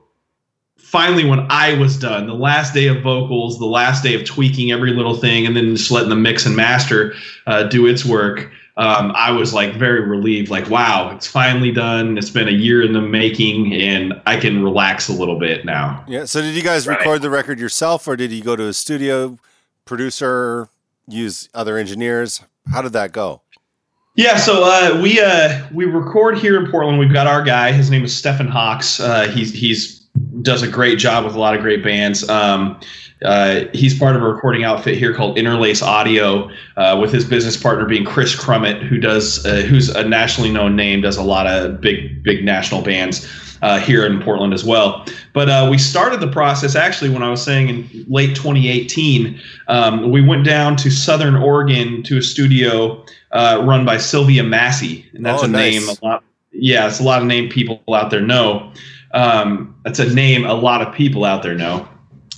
finally, 0.89 1.23
when 1.23 1.45
I 1.51 1.73
was 1.77 1.97
done, 1.97 2.25
the 2.27 2.33
last 2.33 2.73
day 2.73 2.87
of 2.87 3.01
vocals, 3.03 3.59
the 3.59 3.65
last 3.65 4.03
day 4.03 4.15
of 4.15 4.25
tweaking 4.25 4.71
every 4.71 4.91
little 4.91 5.13
thing, 5.15 5.45
and 5.45 5.55
then 5.55 5.75
just 5.75 5.91
letting 5.91 6.09
the 6.09 6.15
mix 6.15 6.45
and 6.45 6.55
master 6.55 7.13
uh, 7.47 7.63
do 7.63 7.85
its 7.87 8.03
work. 8.03 8.51
Um, 8.77 9.11
I 9.13 9.31
was 9.31 9.53
like 9.53 9.75
very 9.75 9.99
relieved, 10.01 10.49
like, 10.49 10.69
wow, 10.69 11.11
it's 11.13 11.27
finally 11.27 11.71
done. 11.71 12.17
It's 12.17 12.29
been 12.29 12.47
a 12.47 12.51
year 12.51 12.81
in 12.81 12.93
the 12.93 13.01
making, 13.01 13.73
and 13.73 14.13
I 14.25 14.37
can 14.37 14.63
relax 14.63 15.09
a 15.09 15.13
little 15.13 15.37
bit 15.37 15.65
now. 15.65 16.03
Yeah. 16.07 16.23
So, 16.25 16.41
did 16.41 16.55
you 16.55 16.61
guys 16.63 16.87
Right. 16.87 16.97
record 16.97 17.21
the 17.21 17.29
record 17.29 17.59
yourself, 17.59 18.07
or 18.07 18.15
did 18.15 18.31
you 18.31 18.41
go 18.41 18.55
to 18.55 18.67
a 18.67 18.73
studio 18.73 19.37
producer, 19.83 20.69
use 21.07 21.49
other 21.53 21.77
engineers? 21.77 22.41
How 22.71 22.81
did 22.81 22.93
that 22.93 23.11
go? 23.11 23.41
Yeah, 24.15 24.37
so 24.37 24.63
uh, 24.63 24.99
we 25.01 25.19
uh, 25.21 25.61
we 25.73 25.85
record 25.85 26.37
here 26.37 26.57
in 26.63 26.69
Portland. 26.71 26.99
We've 26.99 27.13
got 27.13 27.27
our 27.27 27.41
guy. 27.43 27.71
His 27.71 27.89
name 27.89 28.03
is 28.03 28.15
Stefan 28.15 28.47
Hawks. 28.47 28.99
Uh, 28.99 29.27
he's 29.27 29.53
he's 29.53 29.98
does 30.41 30.61
a 30.61 30.67
great 30.67 30.99
job 30.99 31.25
with 31.25 31.35
a 31.35 31.39
lot 31.39 31.55
of 31.55 31.61
great 31.61 31.83
bands. 31.83 32.27
Um, 32.29 32.79
uh, 33.23 33.65
he's 33.73 33.97
part 33.97 34.15
of 34.15 34.21
a 34.21 34.25
recording 34.25 34.63
outfit 34.63 34.97
here 34.97 35.13
called 35.13 35.37
Interlace 35.37 35.81
Audio, 35.81 36.49
uh, 36.77 36.97
with 37.01 37.11
his 37.11 37.25
business 37.25 37.57
partner 37.57 37.85
being 37.85 38.05
Kris 38.05 38.33
Crummett, 38.35 38.81
who 38.81 38.97
does 38.97 39.45
uh, 39.45 39.57
who's 39.61 39.89
a 39.89 40.07
nationally 40.07 40.51
known 40.51 40.75
name, 40.75 41.01
does 41.01 41.17
a 41.17 41.23
lot 41.23 41.45
of 41.45 41.81
big 41.81 42.23
big 42.23 42.45
national 42.45 42.81
bands 42.81 43.27
uh, 43.61 43.77
here 43.79 44.05
in 44.05 44.21
Portland 44.21 44.53
as 44.53 44.63
well. 44.63 45.05
But 45.33 45.49
uh, 45.49 45.67
we 45.69 45.77
started 45.77 46.21
the 46.21 46.31
process 46.31 46.75
actually 46.75 47.09
when 47.09 47.21
I 47.21 47.29
was 47.29 47.43
saying 47.43 47.67
in 47.67 48.05
late 48.07 48.35
2018. 48.37 49.37
Um, 49.67 50.11
we 50.11 50.21
went 50.21 50.45
down 50.45 50.77
to 50.77 50.89
Southern 50.89 51.35
Oregon 51.35 52.01
to 52.03 52.19
a 52.19 52.21
studio 52.21 53.03
uh, 53.31 53.61
run 53.65 53.85
by 53.85 53.97
Sylvia 53.97 54.43
Massy, 54.43 55.09
and 55.13 55.25
that's 55.25 55.41
Oh, 55.43 55.45
a 55.45 55.49
nice. 55.49 55.85
name 55.85 55.97
a 56.01 56.05
lot. 56.05 56.23
Yeah, 56.53 56.87
it's 56.87 56.99
a 57.01 57.03
lot 57.03 57.21
of 57.21 57.27
name 57.27 57.49
people 57.49 57.81
out 57.93 58.09
there 58.11 58.21
know. 58.21 58.71
Um, 59.13 59.75
that's 59.83 59.99
a 59.99 60.13
name 60.13 60.45
a 60.45 60.53
lot 60.53 60.81
of 60.81 60.93
people 60.93 61.25
out 61.25 61.43
there 61.43 61.55
know. 61.55 61.87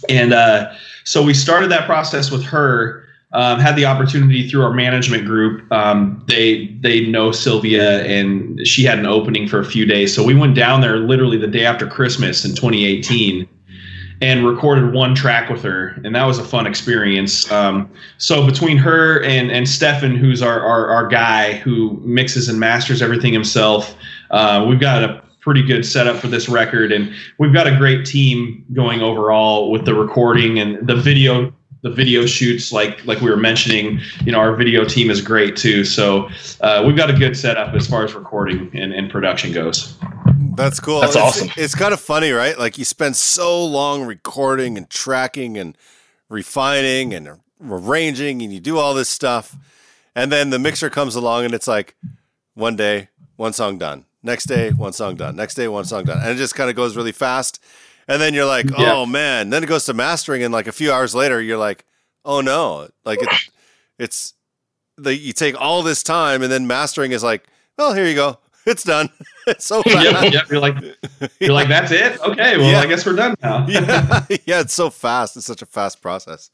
And 0.10 0.34
uh, 0.34 0.74
so 1.04 1.24
we 1.24 1.34
started 1.34 1.72
that 1.72 1.86
process 1.86 2.32
with 2.32 2.44
her. 2.46 3.06
Um, 3.34 3.62
had 3.62 3.78
the 3.78 3.86
opportunity 3.86 4.50
through 4.50 4.62
our 4.62 4.74
management 4.74 5.26
group. 5.26 5.72
Um, 5.72 6.22
they 6.28 6.68
they 6.82 7.06
know 7.06 7.32
Sylvia, 7.32 8.04
and 8.04 8.68
she 8.68 8.84
had 8.84 9.00
an 9.00 9.06
opening 9.06 9.48
for 9.48 9.60
a 9.60 9.64
few 9.64 9.86
days. 9.86 10.14
So 10.14 10.22
we 10.22 10.34
went 10.34 10.54
down 10.54 10.82
there 10.82 10.98
literally 10.98 11.38
the 11.38 11.48
day 11.48 11.66
after 11.66 11.88
Christmas 11.88 12.44
in 12.44 12.52
2018, 12.52 13.48
and 14.22 14.46
recorded 14.46 14.94
one 14.94 15.16
track 15.16 15.50
with 15.50 15.64
her, 15.64 16.00
and 16.04 16.14
that 16.14 16.26
was 16.26 16.40
a 16.40 16.44
fun 16.44 16.68
experience. 16.68 17.50
Um, 17.50 17.90
so 18.18 18.46
between 18.46 18.76
her 18.76 19.24
and 19.24 19.50
and 19.50 19.68
Stefan, 19.68 20.16
who's 20.16 20.42
our, 20.42 20.60
our 20.60 20.90
our 20.90 21.08
guy 21.08 21.54
who 21.54 22.02
mixes 22.04 22.50
and 22.50 22.60
masters 22.60 23.02
everything 23.02 23.32
himself, 23.32 23.96
uh, 24.32 24.66
we've 24.68 24.82
got 24.82 25.04
a 25.04 25.24
pretty 25.42 25.64
good 25.64 25.86
setup 25.86 26.18
for 26.18 26.28
this 26.28 26.48
record, 26.48 26.92
and 26.92 27.14
we've 27.38 27.54
got 27.54 27.68
a 27.68 27.76
great 27.76 28.06
team 28.06 28.64
going 28.74 29.02
overall 29.02 29.72
with 29.72 29.86
the 29.86 29.94
recording 29.94 30.60
and 30.60 30.88
the 30.88 30.96
video. 30.96 31.54
The 31.84 31.90
video 31.90 32.28
shoots, 32.28 32.72
like 32.72 33.04
like 33.08 33.22
we 33.22 33.32
were 33.32 33.38
mentioning, 33.38 34.00
you 34.24 34.32
know, 34.32 34.38
our 34.38 34.56
video 34.56 34.86
team 34.86 35.10
is 35.10 35.20
great 35.20 35.56
too. 35.56 35.84
So 35.84 36.30
uh, 36.62 36.84
we've 36.86 36.96
got 36.96 37.10
a 37.10 37.14
good 37.14 37.36
setup 37.36 37.74
as 37.74 37.88
far 37.88 38.04
as 38.04 38.14
recording 38.14 38.70
and, 38.76 38.94
and 38.94 39.10
production 39.10 39.52
goes. 39.52 39.98
That's 40.56 40.80
cool. 40.80 41.02
That's 41.02 41.16
it's, 41.16 41.24
awesome. 41.24 41.50
It's 41.58 41.74
kind 41.74 41.92
of 41.92 42.00
funny, 42.00 42.30
right? 42.32 42.56
Like 42.56 42.78
you 42.78 42.86
spend 42.86 43.16
so 43.16 43.66
long 43.66 44.06
recording 44.06 44.78
and 44.78 44.88
tracking 44.92 45.58
and 45.58 45.76
refining 46.30 47.16
and 47.16 47.40
arranging, 47.68 48.44
and 48.44 48.54
you 48.54 48.60
do 48.60 48.78
all 48.78 48.94
this 48.94 49.10
stuff, 49.10 49.58
and 50.16 50.32
then 50.32 50.52
the 50.52 50.60
mixer 50.60 50.92
comes 50.92 51.16
along, 51.16 51.46
and 51.46 51.54
it's 51.56 51.68
like 51.68 51.96
one 52.54 52.76
day, 52.76 53.10
one 53.38 53.54
song 53.54 53.80
done. 53.80 54.06
Next 54.24 54.46
day, 54.46 54.72
one 54.72 54.94
song 54.94 55.16
done. 55.16 55.36
Next 55.36 55.56
day, 55.56 55.68
one 55.68 55.86
song 55.86 56.04
done, 56.04 56.20
and 56.20 56.30
it 56.30 56.36
just 56.36 56.56
kind 56.56 56.70
of 56.70 56.76
goes 56.76 56.96
really 56.96 57.12
fast. 57.12 57.64
And 58.08 58.22
then 58.22 58.34
you're 58.34 58.46
like, 58.46 58.70
Yeah. 58.78 58.94
oh 58.94 59.06
man. 59.06 59.50
Then 59.50 59.64
it 59.64 59.68
goes 59.68 59.86
to 59.86 59.94
mastering, 59.94 60.44
and 60.44 60.54
like 60.54 60.68
a 60.68 60.72
few 60.72 60.92
hours 60.92 61.16
later, 61.16 61.42
you're 61.42 61.58
like, 61.58 61.86
oh 62.26 62.42
no, 62.42 62.88
like 63.06 63.22
it, 63.22 63.30
it's 63.98 64.34
the 64.98 65.16
you 65.16 65.34
take 65.34 65.60
all 65.60 65.82
this 65.84 66.04
time, 66.04 66.44
and 66.44 66.52
then 66.52 66.68
mastering 66.68 67.12
is 67.14 67.24
like, 67.24 67.46
well, 67.78 67.94
here 67.94 68.06
you 68.06 68.14
go, 68.16 68.38
it's 68.66 68.84
done. 68.84 69.10
It's 69.48 69.66
so 69.66 69.82
fast. 69.82 70.04
yep, 70.06 70.32
yep. 70.34 70.50
You're 70.52 70.60
like, 70.60 70.76
you're 71.40 71.52
like, 71.52 71.68
that's 71.68 71.92
it. 71.92 72.22
Okay, 72.22 72.58
well, 72.58 72.72
Yeah. 72.72 72.80
I 72.82 72.86
guess 72.86 73.04
we're 73.08 73.16
done 73.16 73.34
now. 73.42 73.66
yeah, 73.70 74.24
yeah, 74.46 74.60
it's 74.62 74.76
so 74.76 74.92
fast. 74.92 75.36
It's 75.36 75.48
such 75.48 75.64
a 75.64 75.66
fast 75.66 76.00
process. 76.00 76.52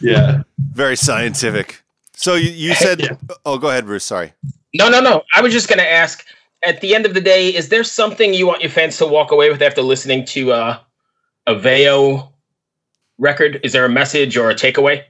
yeah. 0.00 0.44
Very 0.58 0.96
scientific. 0.96 1.82
So 2.14 2.36
you, 2.36 2.48
you 2.50 2.74
said, 2.74 3.00
Yeah. 3.02 3.16
oh, 3.44 3.58
go 3.58 3.68
ahead, 3.68 3.84
Bruce. 3.84 4.04
Sorry. 4.04 4.32
No, 4.72 4.88
no, 4.88 5.00
no. 5.02 5.24
I 5.34 5.42
was 5.42 5.52
just 5.52 5.68
going 5.68 5.78
to 5.78 5.86
ask. 5.88 6.24
At 6.66 6.80
the 6.80 6.96
end 6.96 7.06
of 7.06 7.14
the 7.14 7.20
day, 7.20 7.54
is 7.54 7.68
there 7.68 7.84
something 7.84 8.34
you 8.34 8.44
want 8.44 8.60
your 8.60 8.70
fans 8.70 8.98
to 8.98 9.06
walk 9.06 9.30
away 9.30 9.50
with 9.50 9.62
after 9.62 9.82
listening 9.82 10.24
to 10.26 10.52
uh, 10.52 10.78
a 11.46 11.54
Veio 11.54 12.32
record? 13.18 13.60
Is 13.62 13.72
there 13.72 13.84
a 13.84 13.88
message 13.88 14.36
or 14.36 14.50
a 14.50 14.54
takeaway? 14.54 15.04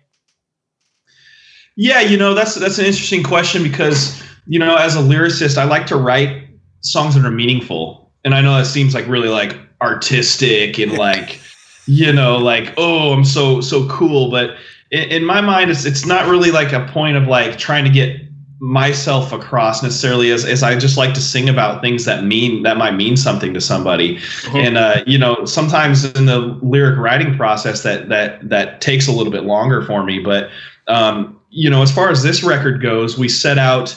Yeah, 1.75 2.01
you 2.01 2.19
know 2.19 2.35
that's 2.35 2.55
that's 2.57 2.79
an 2.79 2.85
interesting 2.85 3.23
question 3.23 3.63
because 3.63 4.23
you 4.47 4.59
know 4.59 4.77
as 4.77 4.97
a 4.97 5.01
lyricist, 5.01 5.57
I 5.57 5.65
like 5.65 5.87
to 5.87 5.97
write 5.97 6.47
songs 6.81 7.15
that 7.15 7.25
are 7.25 7.31
meaningful, 7.31 8.13
and 8.25 8.35
I 8.35 8.43
know 8.43 8.57
that 8.59 8.67
seems 8.67 8.95
like 8.95 9.07
really 9.07 9.29
like 9.29 9.59
artistic 9.81 10.79
and 10.79 10.93
like 10.93 11.41
you 11.87 12.13
know 12.13 12.37
like 12.37 12.75
oh 12.77 13.13
I'm 13.15 13.25
so 13.25 13.63
so 13.63 13.89
cool, 13.89 14.31
but 14.31 14.57
in, 14.91 15.05
in 15.11 15.25
my 15.25 15.41
mind, 15.41 15.71
it's 15.71 15.87
it's 15.87 16.05
not 16.05 16.29
really 16.29 16.51
like 16.51 16.73
a 16.73 16.87
point 16.93 17.17
of 17.17 17.29
like 17.29 17.59
trying 17.59 17.85
to 17.85 17.91
get 17.91 18.26
myself 18.59 19.33
across 19.33 19.83
necessarily 19.83 20.31
as, 20.31 20.45
as 20.45 20.63
I 20.63 20.79
just 20.79 20.97
like 20.97 21.13
to 21.15 21.21
sing 21.21 21.49
about 21.49 21.83
things 21.83 22.07
that 22.07 22.25
mean 22.25 22.63
that 22.63 22.79
might 22.79 22.95
mean 22.95 23.17
something 23.17 23.53
to 23.53 23.61
somebody. 23.61 24.19
And 24.55 24.79
uh, 24.79 25.03
you 25.07 25.19
know, 25.19 25.45
sometimes 25.45 26.05
in 26.05 26.27
the 26.27 26.39
lyric 26.63 26.99
writing 26.99 27.37
process 27.37 27.83
that 27.83 28.09
that 28.09 28.49
that 28.49 28.81
takes 28.81 29.09
a 29.09 29.13
little 29.13 29.33
bit 29.33 29.45
longer 29.45 29.83
for 29.83 30.03
me. 30.03 30.21
But 30.21 30.51
um, 30.87 31.39
you 31.51 31.69
know, 31.69 31.83
as 31.83 31.93
far 31.93 32.11
as 32.11 32.23
this 32.23 32.43
record 32.43 32.83
goes, 32.83 33.19
we 33.19 33.29
set 33.29 33.59
out 33.59 33.95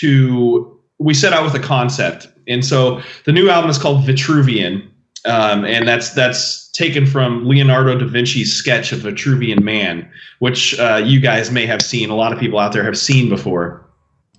to 0.00 0.78
we 0.98 1.14
set 1.14 1.32
out 1.32 1.44
with 1.44 1.54
a 1.54 1.64
concept. 1.64 2.28
And 2.48 2.64
so 2.64 3.00
the 3.24 3.32
new 3.32 3.48
album 3.48 3.70
is 3.70 3.78
called 3.78 4.04
Vitruvian. 4.04 4.88
Um, 5.24 5.64
and 5.64 5.88
that's 5.88 6.10
that's 6.10 6.68
taken 6.70 7.06
from 7.06 7.46
Leonardo 7.46 7.98
da 7.98 8.06
Vinci's 8.06 8.52
sketch 8.52 8.92
of 8.92 9.00
Vitruvian 9.00 9.60
Man, 9.60 10.08
which 10.38 10.78
uh, 10.78 11.02
you 11.04 11.18
guys 11.18 11.50
may 11.50 11.66
have 11.66 11.82
seen. 11.82 12.10
A 12.10 12.14
lot 12.14 12.32
of 12.32 12.38
people 12.38 12.58
out 12.58 12.72
there 12.72 12.84
have 12.84 12.98
seen 12.98 13.28
before. 13.28 13.85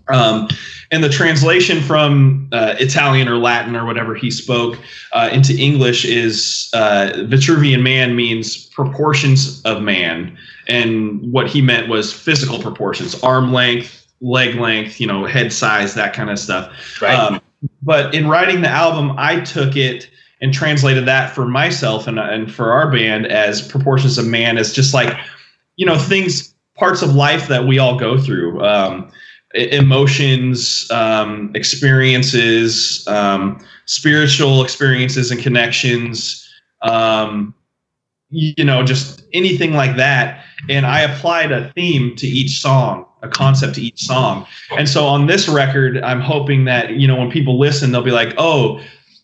Um, 0.10 0.48
and 0.92 1.04
the 1.04 1.10
translation 1.10 1.82
from 1.82 2.48
uh, 2.52 2.76
Italian 2.80 3.28
or 3.28 3.38
Latin 3.38 3.76
or 3.76 3.86
whatever 3.86 4.16
he 4.16 4.32
spoke 4.32 4.80
uh, 5.12 5.30
into 5.32 5.54
English 5.58 6.06
is 6.06 6.70
uh, 6.74 7.12
Vitruvian 7.28 7.84
man 7.84 8.16
means 8.16 8.66
proportions 8.68 9.62
of 9.64 9.82
man. 9.82 10.38
And 10.68 11.32
what 11.32 11.48
he 11.48 11.62
meant 11.62 11.90
was 11.90 12.14
physical 12.14 12.60
proportions, 12.62 13.22
arm 13.22 13.52
length, 13.52 14.08
leg 14.22 14.56
length, 14.56 15.00
you 15.00 15.08
know, 15.08 15.26
head 15.26 15.52
size, 15.52 15.94
that 15.96 16.14
kind 16.14 16.30
of 16.30 16.40
stuff. 16.40 17.02
Right. 17.02 17.14
Um, 17.14 17.42
but 17.82 18.14
in 18.14 18.28
writing 18.28 18.62
the 18.62 18.70
album, 18.70 19.14
I 19.18 19.42
took 19.42 19.76
it 19.76 20.10
and 20.40 20.54
translated 20.54 21.06
that 21.06 21.34
for 21.34 21.48
myself 21.48 22.08
and, 22.08 22.20
and 22.20 22.54
for 22.54 22.72
our 22.72 22.92
band 22.92 23.26
as 23.28 23.68
proportions 23.68 24.18
of 24.18 24.26
man 24.26 24.58
as 24.58 24.72
just 24.72 24.94
like, 24.94 25.18
you 25.76 25.86
know, 25.86 25.98
things, 25.98 26.54
parts 26.76 27.02
of 27.02 27.16
life 27.16 27.48
that 27.48 27.66
we 27.66 27.80
all 27.80 27.98
go 27.98 28.18
through. 28.18 28.64
Um, 28.64 29.12
emotions, 29.54 30.90
um, 30.92 31.52
experiences, 31.56 33.08
um, 33.08 33.60
spiritual 33.86 34.64
experiences 34.64 35.32
and 35.32 35.42
connections, 35.42 36.48
um, 36.82 37.54
you 38.30 38.64
know, 38.64 38.84
just 38.84 39.24
anything 39.34 39.74
like 39.74 39.96
that. 39.96 40.44
And 40.70 40.86
I 40.86 41.02
applied 41.02 41.52
a 41.52 41.72
theme 41.74 42.16
to 42.18 42.28
each 42.28 42.62
song, 42.62 43.06
a 43.22 43.30
concept 43.30 43.76
to 43.76 43.82
each 43.82 44.04
song. 44.04 44.46
And 44.78 44.90
so 44.90 45.06
on 45.06 45.28
this 45.28 45.48
record, 45.48 46.04
I'm 46.04 46.20
hoping 46.20 46.66
that, 46.66 46.92
you 46.92 47.08
know, 47.08 47.16
when 47.16 47.32
people 47.32 47.58
listen, 47.58 47.92
they'll 47.92 48.02
be 48.02 48.12
like, 48.12 48.34
oh, 48.38 48.82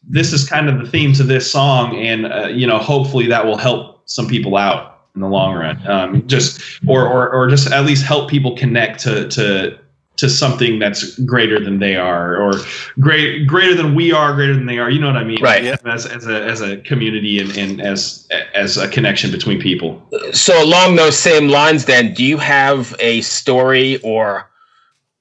this 0.08 0.32
is 0.32 0.48
kind 0.48 0.70
of 0.70 0.80
the 0.80 0.90
theme 0.90 1.14
to 1.14 1.24
this 1.24 1.52
song. 1.52 1.98
And, 1.98 2.32
uh, 2.32 2.48
you 2.48 2.66
know, 2.66 2.78
hopefully 2.78 3.28
that 3.28 3.46
will 3.46 3.58
help 3.58 4.04
some 4.10 4.28
people 4.28 4.56
out 4.56 5.02
in 5.16 5.22
the 5.22 5.28
long 5.28 5.54
run. 5.56 5.86
Um, 5.88 6.28
just, 6.28 6.62
or, 6.88 7.06
or, 7.06 7.30
or 7.30 7.50
just 7.50 7.72
at 7.72 7.86
least 7.86 8.06
help 8.06 8.30
people 8.30 8.56
connect 8.56 9.02
to, 9.02 9.28
to, 9.30 9.80
to 10.24 10.30
something 10.30 10.80
that's 10.80 11.20
greater 11.34 11.60
than 11.60 11.80
they 11.80 11.96
are 11.96 12.36
or 12.44 12.54
great 13.00 13.46
greater 13.54 13.76
than 13.76 13.94
we 13.94 14.12
are 14.12 14.34
greater 14.34 14.56
than 14.56 14.66
they 14.72 14.80
are 14.80 14.90
you 14.90 15.00
know 15.00 15.08
what 15.12 15.18
i 15.18 15.24
mean 15.24 15.42
Right. 15.42 15.64
Yeah. 15.64 15.76
as, 15.86 16.06
as 16.06 16.26
a 16.28 16.38
as 16.54 16.62
a 16.62 16.78
community 16.78 17.40
and, 17.44 17.52
and 17.58 17.82
as 17.82 18.28
as 18.54 18.78
a 18.78 18.88
connection 18.88 19.32
between 19.32 19.60
people 19.70 19.90
So 20.32 20.54
along 20.64 20.96
those 20.96 21.18
same 21.18 21.48
lines, 21.50 21.86
then, 21.86 22.14
do 22.14 22.24
you 22.24 22.38
have 22.38 22.96
a 23.00 23.22
story 23.22 23.98
or 24.02 24.50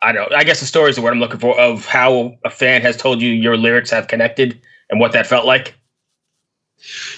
I 0.00 0.12
don't 0.12 0.30
know, 0.30 0.36
I 0.36 0.44
guess 0.44 0.60
the 0.60 0.66
story 0.66 0.90
is 0.90 0.96
the 0.96 1.02
word 1.02 1.12
I'm 1.12 1.20
looking 1.20 1.40
for 1.40 1.54
of 1.60 1.86
how 1.86 2.36
a 2.44 2.50
fan 2.50 2.82
has 2.82 2.96
told 2.96 3.20
you 3.22 3.30
your 3.30 3.56
lyrics 3.56 3.90
have 3.90 4.06
connected 4.08 4.48
and 4.90 4.98
what 5.00 5.12
that 5.12 5.26
felt 5.26 5.46
like? 5.46 5.74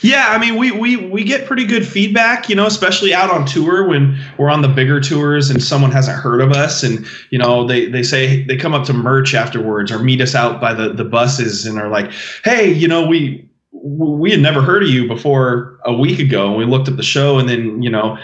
Yeah, 0.02 0.28
I 0.28 0.38
mean, 0.38 0.56
we 0.56 0.71
we 0.71 0.97
we 0.97 1.25
get 1.25 1.47
pretty 1.47 1.64
good 1.64 1.87
feedback, 1.87 2.49
you 2.50 2.54
know, 2.54 2.66
especially 2.66 3.14
out 3.14 3.30
on 3.30 3.47
tour 3.47 3.87
when 3.87 4.18
we're 4.37 4.50
on 4.50 4.61
the 4.61 4.68
bigger 4.68 5.00
tours 5.00 5.49
and 5.49 5.62
someone 5.62 5.90
hasn't 5.90 6.18
heard 6.18 6.42
of 6.42 6.52
us, 6.52 6.83
and 6.83 7.06
you 7.30 7.38
know, 7.38 7.66
they 7.66 7.87
they 7.87 8.02
say 8.02 8.44
they 8.44 8.56
come 8.56 8.75
up 8.75 8.85
to 8.87 8.92
merch 8.92 9.35
afterwards 9.35 9.90
or 9.90 9.99
meet 9.99 10.21
us 10.21 10.35
out 10.35 10.61
by 10.61 10.75
the 10.75 10.92
the 10.92 11.04
buses 11.04 11.64
and 11.64 11.78
are 11.78 11.88
like, 11.88 12.11
hey, 12.44 12.71
you 12.71 12.87
know, 12.87 13.06
we 13.06 13.49
we 13.73 14.30
had 14.30 14.40
never 14.40 14.61
heard 14.61 14.83
of 14.83 14.90
you 14.90 15.09
before 15.09 15.78
a 15.87 15.94
week 15.94 16.18
ago, 16.18 16.49
and 16.49 16.56
we 16.59 16.66
looked 16.66 16.88
at 16.88 16.99
the 16.99 17.02
show, 17.02 17.38
and 17.38 17.49
then 17.49 17.83
you 17.83 17.88
know, 17.90 18.18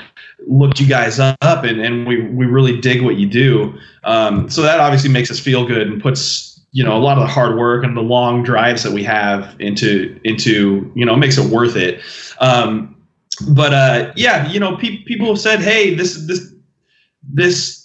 looked 0.46 0.78
you 0.78 0.86
guys 0.86 1.18
up, 1.18 1.38
and 1.40 1.80
and 1.80 2.06
we 2.06 2.20
we 2.20 2.44
really 2.44 2.78
dig 2.78 3.00
what 3.02 3.16
you 3.16 3.26
do. 3.26 3.78
Um, 4.04 4.50
so 4.50 4.60
that 4.60 4.78
obviously 4.78 5.10
makes 5.10 5.30
us 5.30 5.40
feel 5.40 5.66
good 5.66 5.86
and 5.86 6.02
puts 6.02 6.49
you 6.72 6.84
know 6.84 6.96
a 6.96 7.00
lot 7.00 7.18
of 7.18 7.22
the 7.22 7.32
hard 7.32 7.56
work 7.58 7.84
and 7.84 7.96
the 7.96 8.02
long 8.02 8.42
drives 8.42 8.82
that 8.82 8.92
we 8.92 9.02
have 9.02 9.56
into 9.58 10.18
into 10.24 10.90
you 10.94 11.04
know 11.04 11.16
makes 11.16 11.38
it 11.38 11.50
worth 11.50 11.76
it 11.76 12.00
um, 12.40 12.96
but 13.50 13.72
uh, 13.72 14.12
yeah 14.16 14.48
you 14.48 14.60
know 14.60 14.76
pe- 14.76 15.02
people 15.04 15.26
have 15.26 15.38
said 15.38 15.60
hey 15.60 15.94
this 15.94 16.26
this 16.26 16.52
this 17.32 17.80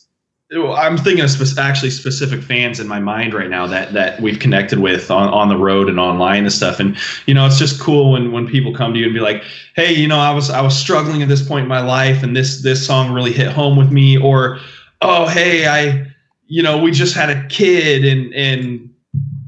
I'm 0.51 0.97
thinking 0.97 1.23
of 1.23 1.31
spe- 1.31 1.57
actually 1.57 1.89
specific 1.89 2.41
fans 2.41 2.79
in 2.79 2.87
my 2.87 2.99
mind 2.99 3.33
right 3.33 3.49
now 3.49 3.65
that 3.65 3.93
that 3.93 4.21
we've 4.21 4.37
connected 4.37 4.79
with 4.79 5.09
on, 5.09 5.27
on 5.29 5.49
the 5.49 5.57
road 5.57 5.89
and 5.89 5.99
online 5.99 6.43
and 6.43 6.53
stuff. 6.53 6.79
And 6.79 6.95
you 7.25 7.33
know, 7.33 7.47
it's 7.47 7.57
just 7.57 7.81
cool 7.81 8.11
when 8.11 8.31
when 8.31 8.47
people 8.47 8.73
come 8.73 8.93
to 8.93 8.99
you 8.99 9.05
and 9.05 9.13
be 9.13 9.19
like, 9.19 9.43
"Hey, 9.75 9.93
you 9.93 10.07
know, 10.07 10.19
I 10.19 10.31
was 10.31 10.51
I 10.51 10.61
was 10.61 10.77
struggling 10.77 11.23
at 11.23 11.29
this 11.29 11.45
point 11.45 11.63
in 11.63 11.67
my 11.67 11.81
life, 11.81 12.21
and 12.21 12.35
this 12.35 12.61
this 12.61 12.85
song 12.85 13.11
really 13.11 13.33
hit 13.33 13.51
home 13.51 13.75
with 13.75 13.91
me," 13.91 14.17
or, 14.17 14.59
"Oh, 15.01 15.27
hey, 15.27 15.67
I 15.67 16.14
you 16.47 16.63
know, 16.63 16.77
we 16.77 16.91
just 16.91 17.15
had 17.15 17.29
a 17.29 17.47
kid 17.47 18.05
and 18.05 18.33
and 18.33 18.89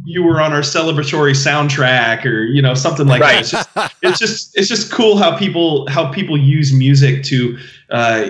you 0.06 0.24
were 0.24 0.40
on 0.40 0.54
our 0.54 0.62
celebratory 0.62 1.34
soundtrack 1.34 2.26
or 2.26 2.44
you 2.44 2.62
know 2.62 2.74
something 2.74 3.08
like 3.08 3.22
right. 3.22 3.34
that. 3.34 3.40
It's 3.42 3.52
just, 3.52 3.96
it's 4.02 4.20
just 4.20 4.58
it's 4.58 4.68
just 4.68 4.92
cool 4.92 5.18
how 5.18 5.38
people 5.38 5.88
how 5.90 6.12
people 6.12 6.38
use 6.38 6.74
music 6.74 7.24
to 7.26 7.58
uh, 7.90 8.30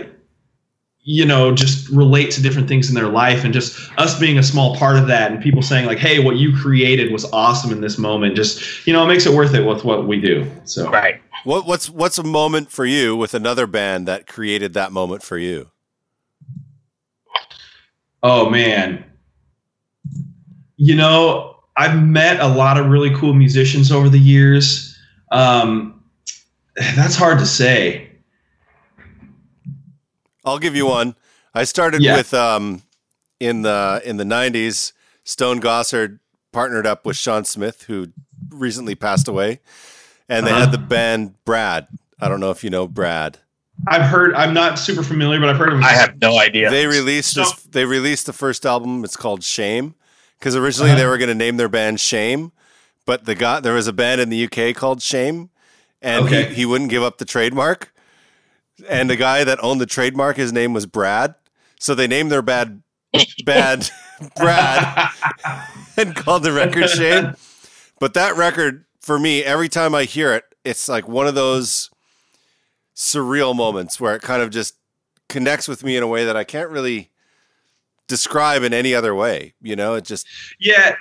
you 1.08 1.26
know 1.26 1.54
just 1.54 1.88
relate 1.90 2.32
to 2.32 2.42
different 2.42 2.68
things 2.68 2.90
in 2.90 2.96
their 2.96 3.08
life 3.08 3.46
and 3.46 3.54
just 3.54 3.90
us 3.98 4.20
being 4.20 4.38
a 4.38 4.44
small 4.44 4.76
part 4.76 4.98
of 4.98 5.08
that 5.08 5.32
and 5.32 5.42
people 5.42 5.62
saying 5.62 5.86
like 5.86 5.98
hey 5.98 6.20
what 6.20 6.36
you 6.36 6.54
created 6.54 7.14
was 7.14 7.24
awesome 7.32 7.72
in 7.72 7.80
this 7.80 7.98
moment 7.98 8.36
just 8.36 8.86
you 8.86 8.92
know 8.92 9.06
it 9.06 9.08
makes 9.08 9.26
it 9.26 9.34
worth 9.34 9.54
it 9.54 9.66
with 9.66 9.86
what 9.86 10.06
we 10.06 10.20
do 10.20 10.46
so 10.66 10.92
right 10.92 11.22
what, 11.46 11.66
what's 11.66 11.90
what's 11.90 12.18
a 12.18 12.24
moment 12.24 12.70
for 12.70 12.86
you 12.86 13.16
with 13.16 13.34
another 13.34 13.66
band 13.66 14.06
that 14.06 14.28
created 14.28 14.74
that 14.74 14.92
moment 14.92 15.24
for 15.24 15.38
you 15.38 15.72
Oh 18.24 18.50
man. 18.50 19.04
You 20.78 20.96
know, 20.96 21.58
I've 21.76 22.02
met 22.02 22.40
a 22.40 22.48
lot 22.48 22.78
of 22.78 22.88
really 22.88 23.14
cool 23.16 23.34
musicians 23.34 23.92
over 23.92 24.10
the 24.10 24.20
years. 24.20 24.98
Um, 25.32 26.04
that's 26.76 27.16
hard 27.16 27.40
to 27.40 27.46
say. 27.46 28.10
I'll 30.46 30.60
give 30.60 30.76
you 30.76 30.86
one. 30.86 31.16
I 31.54 31.64
started 31.66 32.02
yeah. 32.02 32.16
with 32.16 32.34
um, 32.34 32.84
in 33.40 33.64
the 33.64 34.02
in 34.06 34.18
the 34.18 34.24
'90s. 34.24 34.94
Stone 35.24 35.60
Gossard 35.60 36.20
partnered 36.54 36.88
up 36.88 37.06
with 37.06 37.18
Shawn 37.18 37.44
Smith, 37.44 37.84
who 37.84 38.08
recently 38.50 38.96
passed 38.96 39.28
away, 39.28 39.60
and 40.30 40.46
they 40.46 40.52
uh-huh. 40.52 40.62
had 40.62 40.72
the 40.72 40.78
band 40.78 41.44
Brad. 41.44 41.88
I 42.20 42.30
don't 42.30 42.40
know 42.40 42.52
if 42.52 42.64
you 42.64 42.70
know 42.70 42.88
Brad. 42.88 43.40
I've 43.86 44.10
heard. 44.10 44.34
I'm 44.34 44.54
not 44.54 44.80
super 44.80 45.04
familiar, 45.04 45.40
but 45.40 45.50
I've 45.50 45.58
heard 45.58 45.74
of. 45.74 45.82
I 45.82 45.92
have 45.92 46.20
no 46.20 46.40
idea. 46.40 46.70
They 46.72 46.88
released 46.88 47.34
so, 47.34 47.44
this. 47.44 47.64
They 47.64 47.86
released 47.86 48.26
the 48.26 48.34
first 48.34 48.66
album. 48.66 49.04
It's 49.04 49.16
called 49.16 49.44
Shame, 49.44 49.96
because 50.40 50.56
originally 50.56 50.92
uh-huh. 50.92 51.00
they 51.00 51.06
were 51.06 51.18
going 51.18 51.30
to 51.30 51.36
name 51.36 51.58
their 51.58 51.70
band 51.70 52.00
Shame, 52.00 52.52
but 53.06 53.26
the 53.26 53.36
guy 53.36 53.60
there 53.60 53.74
was 53.74 53.88
a 53.88 53.94
band 53.94 54.20
in 54.22 54.30
the 54.30 54.46
UK 54.46 54.76
called 54.76 55.02
Shame, 55.02 55.52
and 56.02 56.26
okay. 56.26 56.50
he, 56.50 56.56
he 56.56 56.66
wouldn't 56.66 56.90
give 56.90 57.04
up 57.04 57.20
the 57.20 57.26
trademark. 57.26 57.94
And 58.90 59.10
the 59.10 59.16
guy 59.16 59.44
that 59.44 59.64
owned 59.64 59.82
the 59.82 59.88
trademark, 59.88 60.38
his 60.38 60.54
name 60.54 60.74
was 60.74 60.86
Brad. 60.86 61.36
So 61.80 61.96
they 61.96 62.08
named 62.08 62.32
their 62.32 62.42
bad 62.42 62.82
bad 63.46 63.90
Brad 64.36 65.10
and 65.98 66.16
called 66.16 66.44
the 66.44 66.52
record 66.52 66.90
Shame. 66.90 67.36
But 68.00 68.14
that 68.14 68.36
record, 68.36 68.86
for 69.02 69.18
me, 69.18 69.44
every 69.44 69.70
time 69.70 69.96
I 69.96 70.04
hear 70.04 70.34
it, 70.34 70.44
it's 70.64 70.88
like 70.88 71.08
one 71.08 71.28
of 71.28 71.36
those 71.36 71.90
surreal 72.98 73.56
moments 73.56 74.02
where 74.02 74.16
it 74.16 74.24
kind 74.24 74.42
of 74.42 74.50
just 74.50 74.76
connects 75.30 75.68
with 75.68 75.84
me 75.84 75.96
in 75.96 76.04
a 76.04 76.08
way 76.08 76.26
that 76.26 76.36
I 76.36 76.44
can't 76.44 76.70
really 76.70 77.12
describe 78.08 78.64
in 78.64 78.74
any 78.74 78.96
other 78.96 79.14
way. 79.14 79.54
You 79.62 79.76
know, 79.76 79.94
it 79.94 80.04
just 80.04 80.28
yeah. 80.60 80.96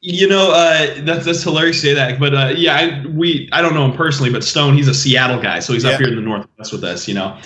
You 0.00 0.28
know, 0.28 0.52
uh, 0.52 1.00
that's 1.00 1.24
that's 1.24 1.42
hilarious 1.42 1.80
to 1.80 1.88
say 1.88 1.94
that, 1.94 2.20
but 2.20 2.32
uh, 2.32 2.54
yeah, 2.56 2.76
I, 2.76 3.06
we 3.08 3.48
I 3.50 3.60
don't 3.60 3.74
know 3.74 3.84
him 3.84 3.96
personally, 3.96 4.30
but 4.30 4.44
Stone, 4.44 4.76
he's 4.76 4.86
a 4.86 4.94
Seattle 4.94 5.42
guy, 5.42 5.58
so 5.58 5.72
he's 5.72 5.82
yeah. 5.82 5.90
up 5.90 5.98
here 5.98 6.06
in 6.06 6.14
the 6.14 6.20
Northwest 6.20 6.70
with 6.70 6.84
us. 6.84 7.08
You 7.08 7.14
know, 7.14 7.36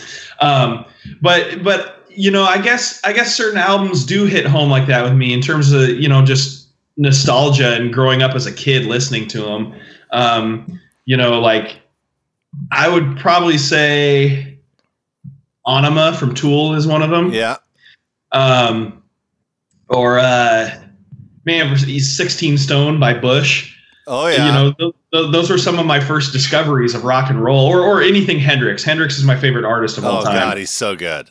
um, 0.40 0.84
but 1.22 1.64
but 1.64 2.04
you 2.10 2.30
know, 2.30 2.42
I 2.42 2.60
guess 2.60 3.02
I 3.04 3.14
guess 3.14 3.34
certain 3.34 3.56
albums 3.56 4.04
do 4.04 4.26
hit 4.26 4.44
home 4.44 4.68
like 4.68 4.86
that 4.88 5.02
with 5.02 5.14
me 5.14 5.32
in 5.32 5.40
terms 5.40 5.72
of 5.72 5.88
you 5.88 6.10
know 6.10 6.22
just 6.22 6.68
nostalgia 6.98 7.74
and 7.74 7.90
growing 7.90 8.20
up 8.20 8.34
as 8.34 8.44
a 8.44 8.52
kid 8.52 8.84
listening 8.84 9.28
to 9.28 9.40
them. 9.40 9.74
Um, 10.10 10.78
you 11.06 11.16
know, 11.16 11.40
like 11.40 11.81
I 12.70 12.88
would 12.88 13.18
probably 13.18 13.58
say 13.58 14.58
Ænima 15.66 16.16
from 16.16 16.34
Tool 16.34 16.74
is 16.74 16.86
one 16.86 17.02
of 17.02 17.10
them. 17.10 17.32
Yeah. 17.32 17.56
Um, 18.32 19.02
or 19.88 20.18
uh, 20.18 20.70
man, 21.44 21.76
he's 21.76 22.14
16 22.16 22.58
Stone 22.58 23.00
by 23.00 23.14
Bush. 23.14 23.76
Oh 24.06 24.26
yeah. 24.26 24.46
You 24.46 24.52
know, 24.52 24.72
th- 24.72 24.94
th- 25.12 25.32
those 25.32 25.48
were 25.48 25.58
some 25.58 25.78
of 25.78 25.86
my 25.86 26.00
first 26.00 26.32
discoveries 26.32 26.94
of 26.94 27.04
rock 27.04 27.30
and 27.30 27.42
roll, 27.42 27.66
or 27.66 27.80
or 27.80 28.02
anything 28.02 28.38
Hendrix. 28.38 28.82
Hendrix 28.82 29.16
is 29.16 29.24
my 29.24 29.36
favorite 29.36 29.64
artist 29.64 29.96
of 29.96 30.04
oh, 30.04 30.08
all 30.08 30.22
time. 30.22 30.36
Oh 30.36 30.40
god, 30.40 30.58
he's 30.58 30.70
so 30.70 30.96
good. 30.96 31.30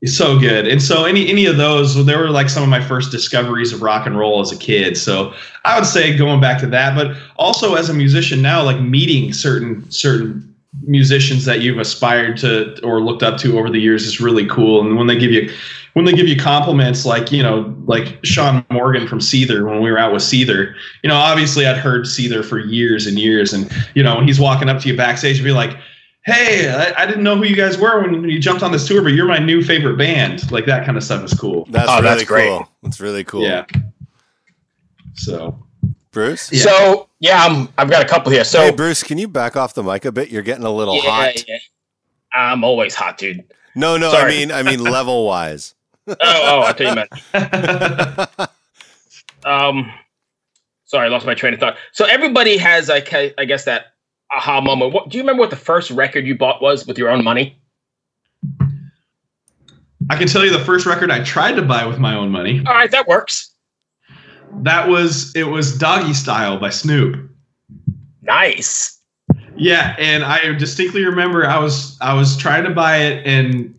He's 0.00 0.16
so 0.16 0.38
good. 0.38 0.68
And 0.68 0.80
so 0.80 1.04
any 1.04 1.28
any 1.28 1.46
of 1.46 1.56
those, 1.56 2.06
they 2.06 2.16
were 2.16 2.30
like 2.30 2.48
some 2.48 2.62
of 2.62 2.68
my 2.68 2.80
first 2.80 3.10
discoveries 3.10 3.72
of 3.72 3.82
rock 3.82 4.06
and 4.06 4.16
roll 4.16 4.40
as 4.40 4.52
a 4.52 4.56
kid. 4.56 4.96
So 4.96 5.34
I 5.64 5.76
would 5.76 5.86
say 5.86 6.16
going 6.16 6.40
back 6.40 6.60
to 6.60 6.66
that, 6.68 6.94
but 6.94 7.16
also 7.36 7.74
as 7.74 7.88
a 7.88 7.94
musician 7.94 8.40
now, 8.40 8.62
like 8.62 8.80
meeting 8.80 9.32
certain 9.32 9.90
certain 9.90 10.51
musicians 10.80 11.44
that 11.44 11.60
you've 11.60 11.78
aspired 11.78 12.36
to 12.38 12.80
or 12.82 13.00
looked 13.00 13.22
up 13.22 13.38
to 13.38 13.58
over 13.58 13.68
the 13.70 13.78
years 13.78 14.06
is 14.06 14.20
really 14.20 14.46
cool. 14.46 14.80
And 14.80 14.96
when 14.96 15.06
they 15.06 15.18
give 15.18 15.30
you 15.30 15.50
when 15.92 16.06
they 16.06 16.12
give 16.12 16.26
you 16.26 16.36
compliments 16.36 17.04
like 17.04 17.30
you 17.30 17.42
know 17.42 17.74
like 17.84 18.18
Shaun 18.24 18.64
Morgan 18.70 19.06
from 19.06 19.18
Seether 19.18 19.68
when 19.68 19.82
we 19.82 19.90
were 19.90 19.98
out 19.98 20.12
with 20.12 20.22
Seether, 20.22 20.74
you 21.02 21.08
know 21.08 21.16
obviously 21.16 21.66
I'd 21.66 21.76
heard 21.76 22.04
Seether 22.04 22.44
for 22.44 22.58
years 22.58 23.06
and 23.06 23.18
years, 23.18 23.52
and 23.52 23.70
you 23.94 24.02
know 24.02 24.16
when 24.16 24.26
he's 24.26 24.40
walking 24.40 24.68
up 24.68 24.80
to 24.82 24.88
you 24.88 24.96
backstage 24.96 25.36
and 25.36 25.44
be 25.44 25.52
like. 25.52 25.76
Hey, 26.24 26.70
I, 26.70 27.02
I, 27.02 27.06
didn't 27.06 27.24
know 27.24 27.34
who 27.34 27.42
you 27.42 27.56
guys 27.56 27.76
were 27.76 28.00
when 28.00 28.22
you 28.28 28.38
jumped 28.38 28.62
on 28.62 28.70
this 28.70 28.86
tour, 28.86 29.02
but 29.02 29.08
you're 29.08 29.26
my 29.26 29.40
new 29.40 29.60
favorite 29.60 29.98
band. 29.98 30.52
Like 30.52 30.66
that 30.66 30.86
kind 30.86 30.96
of 30.96 31.02
stuff 31.02 31.24
is 31.24 31.34
cool. 31.34 31.66
That's 31.68 31.90
oh, 31.90 31.96
really 31.96 32.04
that's 32.04 32.22
great. 32.22 32.46
cool. 32.46 32.68
That's 32.84 33.00
really 33.00 33.24
cool. 33.24 33.42
Yeah. 33.42 33.66
So 35.14 35.60
Bruce? 36.12 36.52
Yeah. 36.52 36.62
So 36.62 37.08
yeah, 37.18 37.44
I'm, 37.44 37.68
I've 37.76 37.90
got 37.90 38.04
a 38.04 38.08
couple 38.08 38.30
here. 38.30 38.44
So 38.44 38.60
hey, 38.60 38.70
Bruce, 38.70 39.02
can 39.02 39.18
you 39.18 39.26
back 39.26 39.56
off 39.56 39.74
the 39.74 39.82
mic 39.82 40.04
a 40.04 40.12
bit? 40.12 40.30
You're 40.30 40.42
getting 40.42 40.64
a 40.64 40.70
little 40.70 40.96
yeah, 40.96 41.10
hot. 41.10 41.48
Yeah. 41.48 41.58
I'm 42.32 42.62
always 42.64 42.94
hot, 42.94 43.18
dude. 43.18 43.44
No, 43.74 43.96
no, 43.96 44.12
Sorry. 44.12 44.32
I 44.32 44.36
mean, 44.36 44.52
I 44.52 44.62
mean 44.62 44.80
level 44.84 45.26
wise. 45.26 45.74
oh, 46.06 46.14
oh, 46.20 46.62
I 46.62 46.72
thought 46.72 46.80
you 46.80 48.38
meant. 48.38 48.50
um, 49.44 49.92
sorry, 50.84 51.06
I 51.06 51.10
lost 51.10 51.26
my 51.26 51.34
train 51.34 51.54
of 51.54 51.60
thought. 51.60 51.76
So 51.92 52.04
everybody 52.04 52.58
has, 52.58 52.90
I, 52.90 53.02
I 53.38 53.44
guess, 53.44 53.64
that 53.64 53.94
aha 54.34 54.60
moment. 54.60 54.92
What 54.92 55.08
do 55.08 55.16
you 55.16 55.22
remember? 55.22 55.40
What 55.40 55.50
the 55.50 55.56
first 55.56 55.90
record 55.90 56.26
you 56.26 56.36
bought 56.36 56.60
was 56.60 56.86
with 56.86 56.98
your 56.98 57.08
own 57.08 57.24
money? 57.24 57.56
I 60.10 60.16
can 60.16 60.26
tell 60.26 60.44
you 60.44 60.50
the 60.50 60.64
first 60.64 60.84
record 60.84 61.10
I 61.10 61.22
tried 61.22 61.52
to 61.52 61.62
buy 61.62 61.86
with 61.86 61.98
my 61.98 62.16
own 62.16 62.30
money. 62.30 62.62
All 62.66 62.74
right, 62.74 62.90
that 62.90 63.06
works. 63.06 63.51
That 64.60 64.88
was 64.88 65.34
it 65.34 65.44
was 65.44 65.78
Doggystyle 65.78 66.60
by 66.60 66.70
Snoop. 66.70 67.30
Nice. 68.22 68.98
Yeah, 69.56 69.96
and 69.98 70.24
I 70.24 70.52
distinctly 70.54 71.04
remember 71.04 71.46
I 71.46 71.58
was 71.58 71.96
I 72.00 72.14
was 72.14 72.36
trying 72.36 72.64
to 72.64 72.70
buy 72.70 72.98
it 72.98 73.26
and 73.26 73.78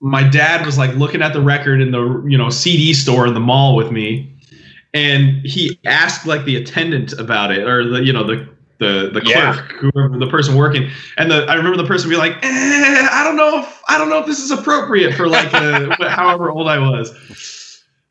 my 0.00 0.22
dad 0.28 0.66
was 0.66 0.76
like 0.76 0.94
looking 0.96 1.22
at 1.22 1.32
the 1.32 1.40
record 1.40 1.80
in 1.80 1.92
the 1.92 2.24
you 2.26 2.36
know 2.36 2.50
CD 2.50 2.92
store 2.92 3.26
in 3.26 3.34
the 3.34 3.40
mall 3.40 3.76
with 3.76 3.92
me 3.92 4.36
and 4.94 5.46
he 5.46 5.78
asked 5.86 6.26
like 6.26 6.44
the 6.44 6.56
attendant 6.56 7.12
about 7.14 7.52
it 7.52 7.66
or 7.66 7.88
the 7.88 8.04
you 8.04 8.12
know 8.12 8.24
the 8.24 8.48
the 8.78 9.10
the 9.12 9.22
yeah. 9.24 9.54
clerk 9.54 9.72
whoever 9.94 10.18
the 10.18 10.26
person 10.26 10.56
working 10.56 10.90
and 11.18 11.30
the 11.30 11.44
I 11.44 11.54
remember 11.54 11.76
the 11.76 11.86
person 11.86 12.10
be 12.10 12.16
like 12.16 12.32
eh, 12.42 13.08
I 13.12 13.22
don't 13.22 13.36
know 13.36 13.60
if 13.60 13.82
I 13.88 13.96
don't 13.96 14.10
know 14.10 14.18
if 14.18 14.26
this 14.26 14.40
is 14.40 14.50
appropriate 14.50 15.14
for 15.14 15.28
like 15.28 15.52
a, 15.54 16.10
however 16.10 16.50
old 16.50 16.68
I 16.68 16.78
was 16.78 17.12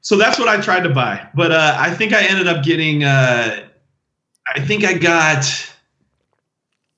so 0.02 0.18
that's 0.18 0.40
what 0.40 0.48
I 0.48 0.60
tried 0.60 0.82
to 0.82 0.90
buy. 0.90 1.28
But 1.34 1.52
uh, 1.52 1.76
I 1.80 1.94
think 1.94 2.14
I 2.14 2.24
ended 2.24 2.48
up 2.48 2.64
getting. 2.64 3.04
Uh, 3.04 3.68
I 4.54 4.60
think 4.60 4.84
I 4.84 4.94
got. 4.94 5.46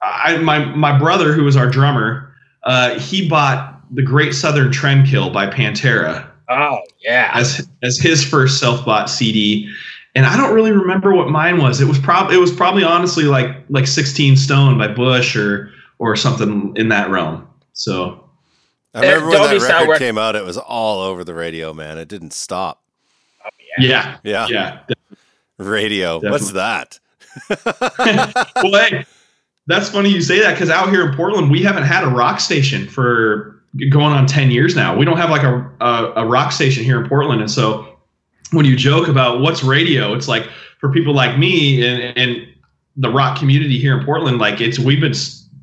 I 0.02 0.38
my 0.38 0.66
my 0.66 0.98
brother 0.98 1.34
who 1.34 1.44
was 1.44 1.56
our 1.56 1.70
drummer. 1.70 2.34
Uh, 2.64 2.98
he 3.00 3.28
bought 3.28 3.82
the 3.94 4.02
Great 4.02 4.34
Southern 4.34 4.72
Trendkill 4.72 5.34
by 5.34 5.48
Pantera. 5.48 6.30
Oh 6.50 6.80
yeah. 7.02 7.32
As 7.34 7.68
as 7.84 7.98
his 7.98 8.24
first 8.24 8.60
self 8.60 8.86
bought 8.86 9.10
CD, 9.10 9.70
and 10.16 10.26
I 10.26 10.38
don't 10.38 10.54
really 10.54 10.72
remember 10.72 11.14
what 11.14 11.30
mine 11.30 11.62
was. 11.62 11.82
It 11.82 11.88
was 11.88 12.00
probably 12.00 12.36
it 12.36 12.40
was 12.40 12.52
probably 12.52 12.84
honestly 12.84 13.26
like 13.26 13.50
like 13.70 13.88
16 13.88 14.38
Stone 14.38 14.78
by 14.78 14.88
Bush 14.88 15.36
or 15.36 15.72
or 16.00 16.16
something 16.16 16.74
in 16.76 16.90
that 16.90 17.10
realm. 17.10 17.48
So 17.74 18.30
I 18.94 19.14
remember 19.14 19.30
when 19.30 19.60
that 19.60 19.62
record 19.62 19.98
came 19.98 20.18
out, 20.18 20.36
it 20.36 20.46
was 20.46 20.58
all 20.58 21.02
over 21.02 21.24
the 21.24 21.34
radio, 21.34 21.74
man. 21.74 21.98
It 21.98 22.08
didn't 22.08 22.34
stop. 22.34 22.83
Yeah, 23.80 24.18
Yeah. 24.24 24.48
yeah. 24.50 24.80
Radio. 25.58 26.20
What's 26.20 26.52
that? 26.52 27.00
well, 27.66 28.72
hey, 28.74 29.06
that's 29.68 29.90
funny 29.90 30.10
you 30.10 30.22
say 30.22 30.40
that 30.40 30.52
because 30.54 30.70
out 30.70 30.90
here 30.90 31.08
in 31.08 31.16
Portland, 31.16 31.50
we 31.50 31.62
haven't 31.64 31.84
had 31.84 32.04
a 32.04 32.08
rock 32.08 32.40
station 32.40 32.88
for 32.88 33.62
going 33.90 34.14
on 34.14 34.28
10 34.28 34.52
years 34.52 34.76
now. 34.76 34.96
We 34.96 35.06
don't 35.06 35.18
have 35.18 35.30
like 35.30 35.44
a, 35.44 35.72
a, 35.82 36.14
a 36.18 36.26
rock 36.28 36.52
station 36.52 36.84
here 36.84 37.02
in 37.02 37.08
Portland. 37.10 37.42
And 37.42 37.50
so 37.50 37.98
when 38.52 38.66
you 38.66 38.76
joke 38.76 39.08
about 39.08 39.40
what's 39.40 39.64
radio, 39.64 40.14
it's 40.14 40.28
like 40.28 40.48
for 40.80 40.92
people 40.92 41.14
like 41.14 41.38
me 41.40 41.86
and, 41.86 42.16
and 42.18 42.48
the 42.98 43.10
rock 43.10 43.38
community 43.40 43.80
here 43.80 43.98
in 43.98 44.06
Portland, 44.06 44.38
like 44.38 44.62
it's, 44.62 44.78
we've 44.78 45.02
been, 45.02 45.14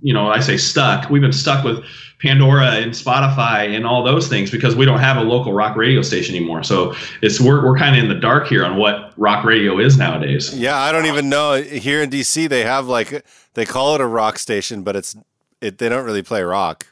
you 0.00 0.12
know, 0.12 0.28
I 0.28 0.40
say 0.40 0.56
stuck, 0.56 1.08
we've 1.10 1.22
been 1.22 1.32
stuck 1.32 1.64
with 1.64 1.84
Pandora 2.22 2.72
and 2.72 2.92
Spotify 2.92 3.74
and 3.74 3.86
all 3.86 4.02
those 4.04 4.28
things 4.28 4.50
because 4.50 4.76
we 4.76 4.84
don't 4.84 4.98
have 5.00 5.16
a 5.16 5.22
local 5.22 5.52
rock 5.52 5.74
radio 5.76 6.02
station 6.02 6.34
anymore. 6.34 6.62
So 6.62 6.94
it's, 7.22 7.40
we're, 7.40 7.64
we're 7.64 7.78
kind 7.78 7.96
of 7.96 8.02
in 8.02 8.08
the 8.08 8.14
dark 8.20 8.46
here 8.46 8.64
on 8.64 8.76
what 8.76 9.12
rock 9.16 9.44
radio 9.44 9.78
is 9.78 9.96
nowadays. 9.96 10.54
Yeah, 10.54 10.76
I 10.76 10.92
don't 10.92 11.06
even 11.06 11.28
know. 11.30 11.62
Here 11.62 12.02
in 12.02 12.10
DC, 12.10 12.48
they 12.48 12.62
have 12.64 12.86
like 12.86 13.24
they 13.54 13.64
call 13.64 13.94
it 13.94 14.00
a 14.00 14.06
rock 14.06 14.38
station, 14.38 14.82
but 14.82 14.96
it's 14.96 15.16
it. 15.60 15.78
They 15.78 15.88
don't 15.88 16.04
really 16.04 16.22
play 16.22 16.42
rock. 16.42 16.86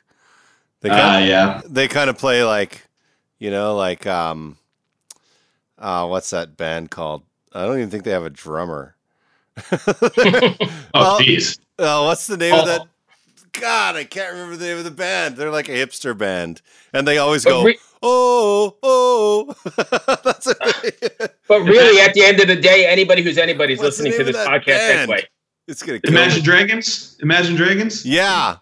They 0.81 0.91
Ah, 0.91 0.97
kind 0.97 1.29
yeah. 1.29 1.61
they 1.67 1.89
kind 1.89 2.09
of 2.09 2.17
play 2.17 2.45
like, 2.45 2.87
you 3.39 3.51
know, 3.51 3.77
like 3.77 4.07
um, 4.07 4.57
uh, 5.79 6.07
what's 6.07 6.31
that 6.31 6.57
band 6.57 6.91
called? 6.91 7.23
I 7.53 7.65
don't 7.67 7.77
even 7.79 7.91
think 7.91 8.05
they 8.05 8.13
have 8.13 8.25
a 8.25 8.31
drummer. 8.31 8.95
Oh, 10.95 11.21
geez. 11.21 11.59
Oh, 11.79 12.07
what's 12.07 12.27
the 12.27 12.37
name 12.37 12.55
of 12.55 12.61
Oh. 12.63 12.67
that? 12.67 12.87
God, 13.61 13.97
I 13.97 14.05
can't 14.05 14.33
remember 14.33 14.57
the 14.57 14.67
name 14.67 14.79
of 14.79 14.85
the 14.85 14.91
band. 14.91 15.37
They're 15.37 15.51
like 15.51 15.69
a 15.69 15.73
hipster 15.73 16.17
band, 16.17 16.63
and 16.93 17.07
they 17.07 17.19
always 17.19 17.45
But 17.45 17.51
go, 17.51 17.65
re- 17.65 17.79
"Oh, 18.03 18.77
oh." 18.83 19.55
That's 20.25 20.47
what 20.47 20.83
they- 20.83 21.27
But 21.49 21.61
really, 21.63 22.01
at 22.01 22.15
the 22.15 22.25
end 22.25 22.41
of 22.41 22.47
the 22.49 22.57
day, 22.57 22.87
anybody 22.87 23.23
who's 23.23 23.39
anybody's 23.39 23.79
What's 23.79 23.99
listening 23.99 24.19
to 24.19 24.25
this 24.25 24.37
podcast 24.37 24.67
band? 24.67 24.99
anyway. 25.11 25.25
it's 25.67 25.83
gonna 25.83 26.01
kill 26.01 26.13
Imagine 26.13 26.39
me. 26.39 26.43
Dragons. 26.45 27.17
Imagine 27.23 27.55
Dragons. 27.57 28.05
Yeah, 28.07 28.57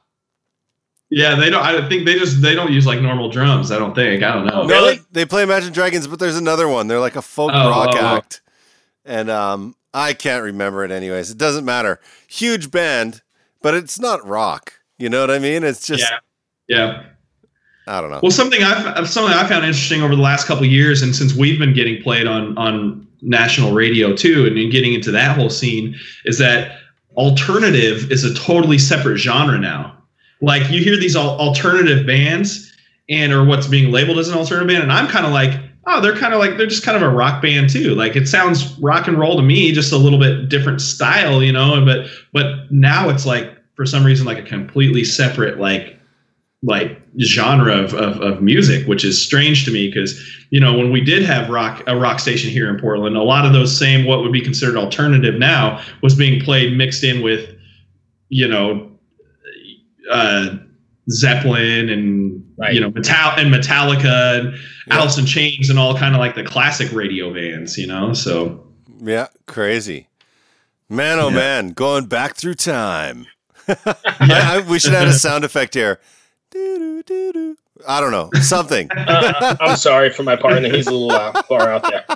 Yeah, 1.11 1.35
they 1.37 1.51
don't. 1.51 1.63
I 1.63 1.89
think 1.89 2.05
they 2.07 2.15
just 2.19 2.41
they 2.43 2.55
don't 2.55 2.73
use 2.73 2.87
like 2.87 3.01
normal 3.01 3.29
drums. 3.31 3.71
I 3.73 3.79
don't 3.79 3.95
think. 3.95 4.23
I 4.23 4.33
don't 4.33 4.47
know. 4.47 4.63
Oh, 4.63 4.67
no, 4.67 4.75
Really? 4.75 4.97
they, 4.97 5.03
they 5.13 5.25
play 5.27 5.43
Imagine 5.43 5.73
Dragons, 5.73 6.07
but 6.07 6.19
there's 6.19 6.37
another 6.37 6.69
one. 6.69 6.87
They're 6.89 7.01
like 7.01 7.17
a 7.17 7.23
folk 7.23 7.51
Oh, 7.55 7.69
rock 7.71 7.91
oh, 7.93 7.99
oh. 8.01 8.17
act, 8.17 8.41
and 9.05 9.29
um, 9.31 9.75
I 9.93 10.13
can't 10.15 10.43
remember 10.45 10.85
it. 10.85 10.91
Anyways, 10.91 11.31
it 11.31 11.39
doesn't 11.39 11.65
matter. 11.65 12.01
Huge 12.29 12.71
band, 12.71 13.23
but 13.63 13.75
it's 13.75 13.99
not 14.01 14.25
rock. 14.27 14.75
You 14.99 15.09
know 15.09 15.21
what 15.21 15.31
I 15.31 15.39
mean? 15.39 15.65
It's 15.65 15.87
just 15.87 16.03
yeah, 16.03 16.19
yeah. 16.69 17.03
I 17.87 18.01
don't 18.01 18.11
know. 18.11 18.21
Well, 18.23 18.33
something 18.33 18.63
I've 18.63 19.09
something 19.09 19.33
I 19.33 19.47
found 19.47 19.65
interesting 19.65 20.03
over 20.03 20.17
the 20.17 20.23
last 20.23 20.47
couple 20.47 20.65
of 20.65 20.71
years, 20.71 21.03
and 21.03 21.15
since 21.15 21.35
we've 21.35 21.59
been 21.59 21.75
getting 21.75 22.03
played 22.03 22.27
on 22.27 22.57
on 22.59 23.07
national 23.23 23.73
radio 23.73 24.15
too, 24.15 24.47
and 24.47 24.73
getting 24.73 24.95
into 24.95 25.11
that 25.13 25.37
whole 25.37 25.51
scene, 25.51 25.97
is 26.25 26.39
that 26.39 26.79
alternative 27.17 28.11
is 28.11 28.25
a 28.25 28.35
totally 28.35 28.79
separate 28.79 29.19
genre 29.19 29.59
now. 29.59 29.97
Like 30.43 30.71
you 30.71 30.83
hear 30.83 30.97
these 30.97 31.17
al- 31.17 31.39
alternative 31.39 32.07
bands, 32.07 32.75
and 33.09 33.33
or 33.33 33.45
what's 33.45 33.67
being 33.67 33.93
labeled 33.93 34.19
as 34.19 34.29
an 34.29 34.37
alternative 34.37 34.69
band, 34.69 34.83
and 34.83 34.93
I'm 34.93 35.07
kind 35.07 35.25
of 35.25 35.33
like, 35.33 35.53
oh, 35.87 36.01
they're 36.01 36.17
kind 36.17 36.35
of 36.35 36.41
like 36.41 36.57
they're 36.57 36.67
just 36.67 36.85
kind 36.85 36.97
of 36.97 37.03
a 37.03 37.09
rock 37.09 37.41
band 37.41 37.71
too. 37.71 37.95
Like 37.95 38.17
it 38.17 38.27
sounds 38.27 38.77
rock 38.81 39.07
and 39.07 39.19
roll 39.19 39.37
to 39.37 39.43
me, 39.43 39.71
just 39.73 39.93
a 39.93 39.97
little 39.97 40.19
bit 40.19 40.49
different 40.49 40.81
style, 40.81 41.43
you 41.43 41.53
know. 41.53 41.85
But 41.85 42.09
but 42.33 42.71
now 42.73 43.09
it's 43.09 43.25
like 43.25 43.56
for 43.77 43.87
some 43.87 44.05
reason 44.05 44.27
like 44.27 44.39
a 44.39 44.43
completely 44.43 45.05
separate 45.05 45.59
like 45.59 45.93
like 46.63 47.01
genre 47.21 47.75
of, 47.77 47.93
of, 47.95 48.21
of 48.21 48.43
music, 48.43 48.87
which 48.89 49.05
is 49.05 49.23
strange 49.23 49.65
to 49.67 49.71
me 49.71 49.89
because 49.89 50.21
you 50.51 50.59
know 50.59 50.77
when 50.77 50.91
we 50.91 51.01
did 51.01 51.23
have 51.23 51.49
rock 51.51 51.83
a 51.87 51.97
rock 51.97 52.19
station 52.19 52.51
here 52.51 52.69
in 52.69 52.81
Portland, 52.81 53.17
a 53.17 53.23
lot 53.23 53.45
of 53.47 53.53
those 53.53 53.77
same 53.77 54.05
what 54.07 54.21
would 54.23 54.33
be 54.33 54.41
considered 54.41 54.77
alternative 54.77 55.35
now 55.37 55.81
was 56.03 56.15
being 56.15 56.41
played 56.43 56.77
mixed 56.77 57.05
in 57.05 57.23
with 57.23 57.55
you 58.31 58.49
know 58.49 58.91
uh, 60.11 60.57
Zeppelin 61.11 61.89
and 61.89 62.43
Right. 62.59 62.73
you 62.73 62.81
know 62.81 62.89
Metal 62.91 63.33
and 63.37 63.53
Metallica 63.53 64.39
and 64.39 64.55
Yeah. 64.87 64.99
Alice 65.01 65.19
in 65.19 65.27
Chains 65.27 65.69
and 65.69 65.79
all 65.79 65.95
kind 65.95 66.15
of 66.15 66.21
like 66.21 66.35
the 66.37 66.43
classic 66.43 66.91
radio 66.91 67.35
bands, 67.35 67.77
you 67.77 67.87
know. 67.87 68.15
So 68.15 68.67
Yeah, 69.03 69.27
crazy. 69.47 70.09
Man, 70.89 71.19
oh 71.19 71.29
Yeah. 71.29 71.35
man, 71.35 71.69
going 71.73 72.07
back 72.07 72.35
through 72.35 72.55
time. 72.55 73.27
I, 73.87 74.59
I- 74.65 74.65
we 74.69 74.79
should 74.79 74.95
add 74.95 75.09
a 75.09 75.13
sound 75.13 75.45
effect 75.45 75.75
here. 75.75 76.01
Doo-doo, 76.51 77.03
doo-doo. 77.03 77.57
I 77.87 78.01
don't 78.01 78.11
know, 78.11 78.31
something. 78.41 78.91
Uh, 78.91 79.55
I'm 79.61 79.77
sorry 79.77 80.09
for 80.11 80.23
my 80.23 80.35
partner. 80.35 80.71
He's 80.71 80.87
a 80.87 80.93
little 80.93 81.11
uh, 81.13 81.43
far 81.43 81.69
out 81.71 81.83
there. 81.83 82.07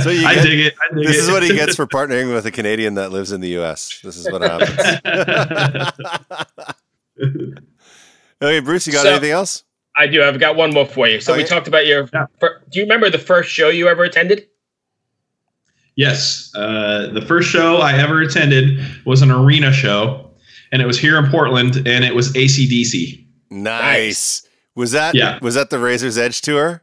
So 0.00 0.08
you 0.10 0.26
I 0.26 0.36
get- 0.36 0.42
dig 0.44 0.60
it. 0.60 0.74
I 0.80 0.94
dig 0.94 1.06
This 1.06 1.16
it. 1.16 1.24
is 1.24 1.30
what 1.30 1.42
he 1.42 1.50
gets 1.54 1.76
for 1.76 1.86
partnering 1.86 2.32
with 2.34 2.46
a 2.46 2.50
Canadian 2.50 2.94
that 2.94 3.12
lives 3.12 3.30
in 3.32 3.42
the 3.42 3.48
U.S. 3.50 4.00
This 4.02 4.16
is 4.16 4.30
what 4.32 4.40
happens. 4.40 4.70
okay, 8.42 8.60
Bruce, 8.60 8.86
you 8.86 8.92
got 8.92 9.02
So- 9.02 9.10
anything 9.10 9.30
else? 9.32 9.64
I 9.96 10.08
do. 10.08 10.24
I've 10.24 10.40
got 10.40 10.56
one 10.56 10.72
more 10.74 10.86
for 10.86 11.06
you. 11.06 11.20
So 11.20 11.34
we 11.34 11.40
Okay. 11.40 11.48
talked 11.48 11.68
about 11.68 11.86
your. 11.86 12.08
Yeah. 12.12 12.26
fir- 12.40 12.60
do 12.68 12.80
you 12.80 12.84
remember 12.84 13.10
the 13.10 13.18
first 13.18 13.48
show 13.50 13.68
you 13.68 13.86
ever 13.86 14.02
attended? 14.02 14.48
Yes. 15.94 16.50
Uh, 16.56 17.10
the 17.12 17.22
first 17.22 17.48
show 17.48 17.76
I 17.76 17.96
ever 17.98 18.20
attended 18.22 18.80
was 19.06 19.22
an 19.22 19.30
arena 19.30 19.72
show, 19.72 20.23
and 20.74 20.82
it 20.82 20.86
was 20.86 20.98
here 20.98 21.16
in 21.18 21.30
Portland, 21.30 21.76
and 21.86 22.04
it 22.04 22.14
was 22.14 22.32
ACDC. 22.34 23.24
Nice. 23.50 24.46
Was 24.74 24.90
that 24.90 25.14
Yeah. 25.14 25.38
was 25.40 25.54
that 25.54 25.70
the 25.70 25.78
Razor's 25.78 26.18
Edge 26.18 26.40
tour? 26.40 26.82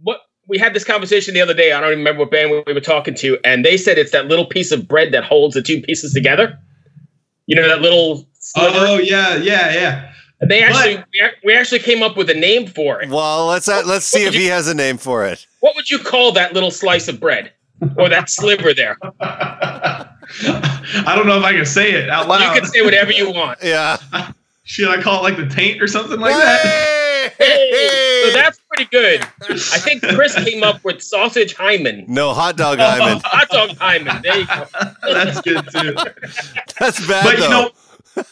what 0.00 0.20
we 0.50 0.58
had 0.58 0.74
this 0.74 0.84
conversation 0.84 1.32
the 1.32 1.40
other 1.40 1.54
day. 1.54 1.72
I 1.72 1.80
don't 1.80 1.92
even 1.92 2.00
remember 2.00 2.20
what 2.20 2.32
band 2.32 2.50
we 2.66 2.72
were 2.72 2.80
talking 2.80 3.14
to, 3.14 3.38
and 3.44 3.64
they 3.64 3.76
said 3.76 3.96
it's 3.96 4.10
that 4.10 4.26
little 4.26 4.44
piece 4.44 4.72
of 4.72 4.88
bread 4.88 5.12
that 5.12 5.22
holds 5.22 5.54
the 5.54 5.62
two 5.62 5.80
pieces 5.80 6.12
together. 6.12 6.58
You 7.46 7.56
know 7.56 7.68
that 7.68 7.80
little. 7.80 8.26
Sliver? 8.40 8.78
Oh 8.78 8.98
yeah, 8.98 9.36
yeah, 9.36 9.72
yeah. 9.72 10.12
And 10.40 10.50
they 10.50 10.62
actually 10.62 10.96
we, 10.96 11.22
we 11.44 11.54
actually 11.54 11.78
came 11.78 12.02
up 12.02 12.16
with 12.16 12.28
a 12.30 12.34
name 12.34 12.66
for 12.66 13.00
it. 13.00 13.10
Well, 13.10 13.46
let's 13.46 13.68
uh, 13.68 13.82
let's 13.86 14.04
see 14.06 14.24
if 14.24 14.34
he 14.34 14.46
has 14.46 14.66
a 14.66 14.74
name 14.74 14.98
for 14.98 15.24
it. 15.24 15.46
What 15.60 15.76
would 15.76 15.88
you 15.88 15.98
call 15.98 16.32
that 16.32 16.52
little 16.52 16.70
slice 16.70 17.06
of 17.06 17.20
bread 17.20 17.52
or 17.96 18.08
that 18.08 18.28
sliver 18.30 18.74
there? 18.74 18.98
I 19.20 20.08
don't 21.14 21.26
know 21.26 21.38
if 21.38 21.44
I 21.44 21.52
can 21.52 21.64
say 21.66 21.92
it 21.92 22.08
out 22.08 22.26
loud. 22.26 22.42
You 22.54 22.60
can 22.60 22.68
say 22.68 22.82
whatever 22.82 23.12
you 23.12 23.30
want. 23.30 23.58
Yeah. 23.62 23.98
Should 24.64 24.88
I 24.88 25.02
call 25.02 25.18
it 25.18 25.22
like 25.22 25.36
the 25.36 25.52
taint 25.52 25.82
or 25.82 25.88
something 25.88 26.20
like 26.20 26.32
that? 26.34 26.99
Hey! 27.38 28.22
So 28.26 28.32
that's 28.32 28.60
pretty 28.68 28.88
good. 28.90 29.20
I 29.42 29.78
think 29.78 30.02
Chris 30.02 30.34
came 30.44 30.62
up 30.62 30.82
with 30.84 31.02
sausage 31.02 31.54
hymen. 31.54 32.04
no 32.08 32.32
hot 32.32 32.56
dog 32.56 32.78
hymen. 32.78 33.20
Hot 33.24 33.48
dog 33.50 33.76
hymen. 33.76 34.22
There 34.22 34.38
you 34.38 34.46
go. 34.46 34.66
That's 35.02 35.40
good 35.40 35.64
too. 35.70 35.94
That's 36.78 37.06
bad 37.06 37.24
But 37.24 37.36
though. 37.38 37.42
you 37.44 37.48
know, 37.50 37.70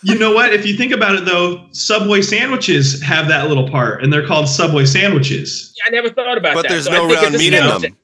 you 0.03 0.18
know 0.18 0.33
what? 0.35 0.53
If 0.53 0.66
you 0.66 0.77
think 0.77 0.92
about 0.92 1.14
it, 1.14 1.24
though, 1.24 1.66
Subway 1.72 2.20
sandwiches 2.22 3.01
have 3.03 3.29
that 3.29 3.48
little 3.48 3.68
part, 3.70 4.03
and 4.03 4.12
they're 4.12 4.27
called 4.27 4.48
Subway 4.48 4.85
sandwiches. 4.85 5.74
I 5.87 5.90
never 5.90 6.11
thought 6.11 6.37
about 6.37 6.55
but 6.55 6.62
that. 6.62 6.68
But 6.68 6.68
there's 6.68 6.85
So 6.87 6.92
no 6.92 7.09
round 7.14 7.35
meat 7.35 7.53
in 7.55 7.66
them. 7.66 7.96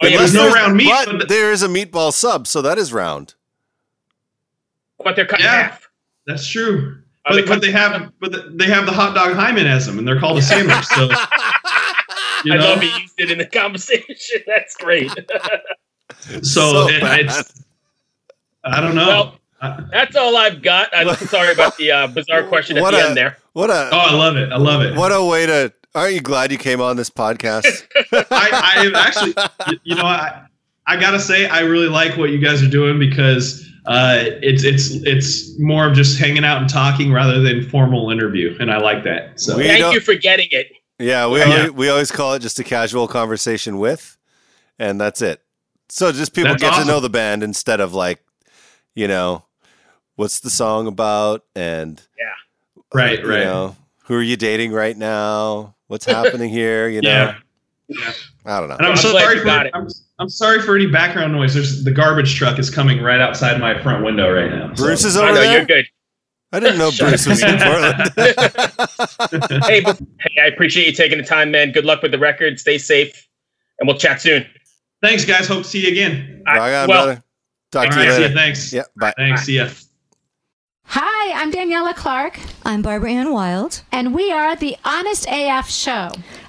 Oh, 0.00 0.06
yeah, 0.06 0.18
There's 0.18 0.32
but 0.32 0.36
no 0.38 0.42
there's- 0.44 0.54
round 0.54 0.76
meat, 0.76 0.92
but 1.06 1.18
but- 1.18 1.28
there 1.28 1.50
is 1.52 1.62
a 1.62 1.68
meatball 1.68 2.12
sub, 2.12 2.46
so 2.46 2.62
that 2.62 2.78
is 2.78 2.92
round. 2.92 3.34
but 5.02 5.16
they're 5.16 5.26
cut 5.26 5.40
in 5.40 5.46
half. 5.46 5.88
That's 6.26 6.46
true. 6.46 7.02
Are 7.28 7.34
they 7.34 7.42
But, 7.42 7.48
but 7.48 7.60
they 7.62 7.70
have, 7.72 8.12
but 8.20 8.58
they 8.58 8.66
have 8.66 8.86
the 8.86 8.92
hot 8.92 9.14
dog 9.14 9.34
hymen 9.34 9.66
as 9.66 9.86
them, 9.86 9.98
and 9.98 10.06
they're 10.08 10.18
called 10.20 10.38
a 10.38 10.42
sandwich. 10.52 10.84
So 10.86 11.04
you 12.44 12.52
I 12.52 12.56
know, 12.56 12.64
love 12.70 12.82
you 12.82 12.90
used 12.90 13.14
it 13.18 13.30
in 13.30 13.38
the 13.38 13.46
conversation. 13.52 14.40
That's 14.46 14.76
great. 14.76 15.10
so, 16.20 16.40
So 16.42 16.88
it, 16.88 17.02
it's. 17.02 17.64
I 18.64 18.80
don't 18.80 18.94
know. 18.94 19.06
Well, 19.08 19.34
I- 19.60 19.84
That's 19.90 20.14
all 20.16 20.36
I've 20.36 20.62
got. 20.62 20.90
I'm 20.92 21.14
sorry 21.16 21.52
about 21.52 21.76
the 21.76 21.90
uh, 21.90 22.06
bizarre 22.08 22.44
question 22.44 22.76
at 22.76 22.82
What 22.82 22.92
the 22.92 22.98
a- 23.04 23.08
end 23.08 23.16
there. 23.16 23.38
What 23.52 23.70
a 23.70 23.88
oh, 23.92 23.98
I 23.98 24.14
love 24.14 24.36
it. 24.36 24.52
I 24.52 24.56
love 24.56 24.82
it. 24.82 24.96
what 24.96 25.10
a 25.12 25.22
way 25.24 25.46
to. 25.46 25.72
Aren't 25.94 26.14
you 26.14 26.20
glad 26.20 26.52
you 26.52 26.58
came 26.58 26.80
on 26.80 26.96
this 26.96 27.10
podcast? 27.10 27.86
I, 28.12 28.26
I 28.30 28.92
actually, 28.94 29.34
you 29.82 29.96
know, 29.96 30.04
I, 30.04 30.42
I 30.86 30.96
gotta 31.00 31.18
say, 31.18 31.46
I 31.48 31.60
really 31.60 31.88
like 31.88 32.16
what 32.16 32.30
you 32.30 32.38
guys 32.38 32.62
are 32.62 32.68
doing 32.68 32.98
because 33.00 33.67
uh, 33.88 34.18
it's 34.42 34.64
it's 34.64 34.90
it's 35.04 35.58
more 35.58 35.86
of 35.88 35.94
just 35.94 36.18
hanging 36.18 36.44
out 36.44 36.60
and 36.60 36.68
talking 36.68 37.10
rather 37.10 37.40
than 37.40 37.68
formal 37.68 38.10
interview, 38.10 38.54
and 38.60 38.70
I 38.70 38.76
like 38.78 39.02
that. 39.04 39.40
So 39.40 39.56
We 39.56 39.64
Thank 39.66 39.94
you 39.94 40.00
for 40.00 40.14
getting 40.14 40.48
it. 40.50 40.66
Yeah, 40.98 41.26
we 41.28 41.38
Yeah. 41.38 41.44
Always, 41.46 41.70
we 41.72 41.88
always 41.88 42.10
call 42.12 42.34
it 42.34 42.40
just 42.40 42.58
a 42.58 42.64
casual 42.64 43.08
conversation 43.08 43.78
with, 43.78 44.18
and 44.78 45.00
that's 45.00 45.22
it. 45.22 45.42
So 45.88 46.12
just 46.12 46.34
people 46.34 46.50
That's 46.50 46.62
get 46.62 46.72
awesome. 46.72 46.86
to 46.86 46.92
know 46.92 47.00
the 47.00 47.08
band 47.08 47.42
instead 47.42 47.80
of 47.80 47.94
like, 47.94 48.22
you 48.94 49.08
know, 49.08 49.44
what's 50.16 50.40
the 50.40 50.50
song 50.50 50.86
about, 50.86 51.44
and 51.56 52.02
yeah, 52.18 52.82
right, 52.92 53.20
you 53.20 53.26
right. 53.26 53.44
know, 53.44 53.74
who 54.04 54.16
are 54.16 54.22
you 54.22 54.36
dating 54.36 54.72
right 54.72 54.96
now? 54.96 55.76
What's 55.86 56.04
happening 56.16 56.50
here? 56.50 56.88
You 56.88 57.00
know, 57.00 57.08
Yeah. 57.08 57.34
I 57.90 58.60
don't 58.60 58.68
know. 58.68 58.76
And 58.76 58.86
I'm, 58.86 58.92
I'm 58.92 58.98
glad 59.00 59.22
sorry 59.22 59.38
for 59.38 59.48
it. 59.66 59.70
I'm, 59.74 59.88
I'm 60.18 60.28
sorry 60.28 60.60
for 60.62 60.74
any 60.76 60.86
background 60.86 61.32
noise. 61.32 61.54
There's 61.54 61.84
the 61.84 61.90
garbage 61.90 62.34
truck 62.34 62.58
is 62.58 62.70
coming 62.70 63.02
right 63.02 63.20
outside 63.20 63.58
my 63.60 63.80
front 63.82 64.04
window 64.04 64.32
right 64.32 64.50
now. 64.50 64.74
so- 64.74 64.84
Bruce 64.84 65.04
is 65.04 65.16
I 65.16 65.22
over 65.24 65.34
know 65.34 65.40
there. 65.40 65.56
you're 65.58 65.66
good. 65.66 65.86
I 66.52 66.60
didn't 66.60 66.78
know 66.78 66.90
Bruce 66.98 67.26
was 67.26 67.42
in 67.42 67.58
Portland. 67.58 67.94
hey, 69.64 69.80
but, 69.80 69.98
hey, 70.20 70.42
I 70.42 70.46
appreciate 70.46 70.86
you 70.86 70.92
taking 70.92 71.18
the 71.18 71.24
time, 71.24 71.50
man. 71.50 71.72
Good 71.72 71.84
luck 71.84 72.02
with 72.02 72.10
the 72.12 72.18
record. 72.18 72.58
Stay 72.58 72.78
safe, 72.78 73.26
and 73.78 73.86
we'll 73.88 73.98
chat 73.98 74.20
soon. 74.20 74.46
Thanks, 75.02 75.24
guys. 75.24 75.46
Hope 75.46 75.62
to 75.62 75.68
see 75.68 75.82
you 75.84 75.92
again. 75.92 76.42
I- 76.46 76.56
Rock 76.56 76.62
on, 76.82 76.88
well, 76.88 77.04
brother. 77.06 77.22
Talk 77.70 77.84
All 77.86 77.92
to 77.92 77.96
you 78.00 78.02
right, 78.06 78.12
see 78.14 78.20
later. 78.22 78.28
you. 78.32 78.34
Thanks. 78.38 78.72
Yeah, 78.72 78.82
bye. 78.98 79.12
Thanks. 79.16 79.42
See 79.44 79.56
ya. 79.56 79.68
Hi, 80.90 81.32
I'm 81.42 81.52
Daniela 81.52 81.94
Clark, 81.94 82.38
I'm 82.64 82.80
Barbara 82.80 83.10
Ann 83.12 83.30
Wild. 83.34 83.82
and 83.92 84.14
we 84.14 84.32
are 84.32 84.56
the 84.56 84.74
Honest 84.86 85.26
AF 85.30 85.68
Show, 85.68 86.12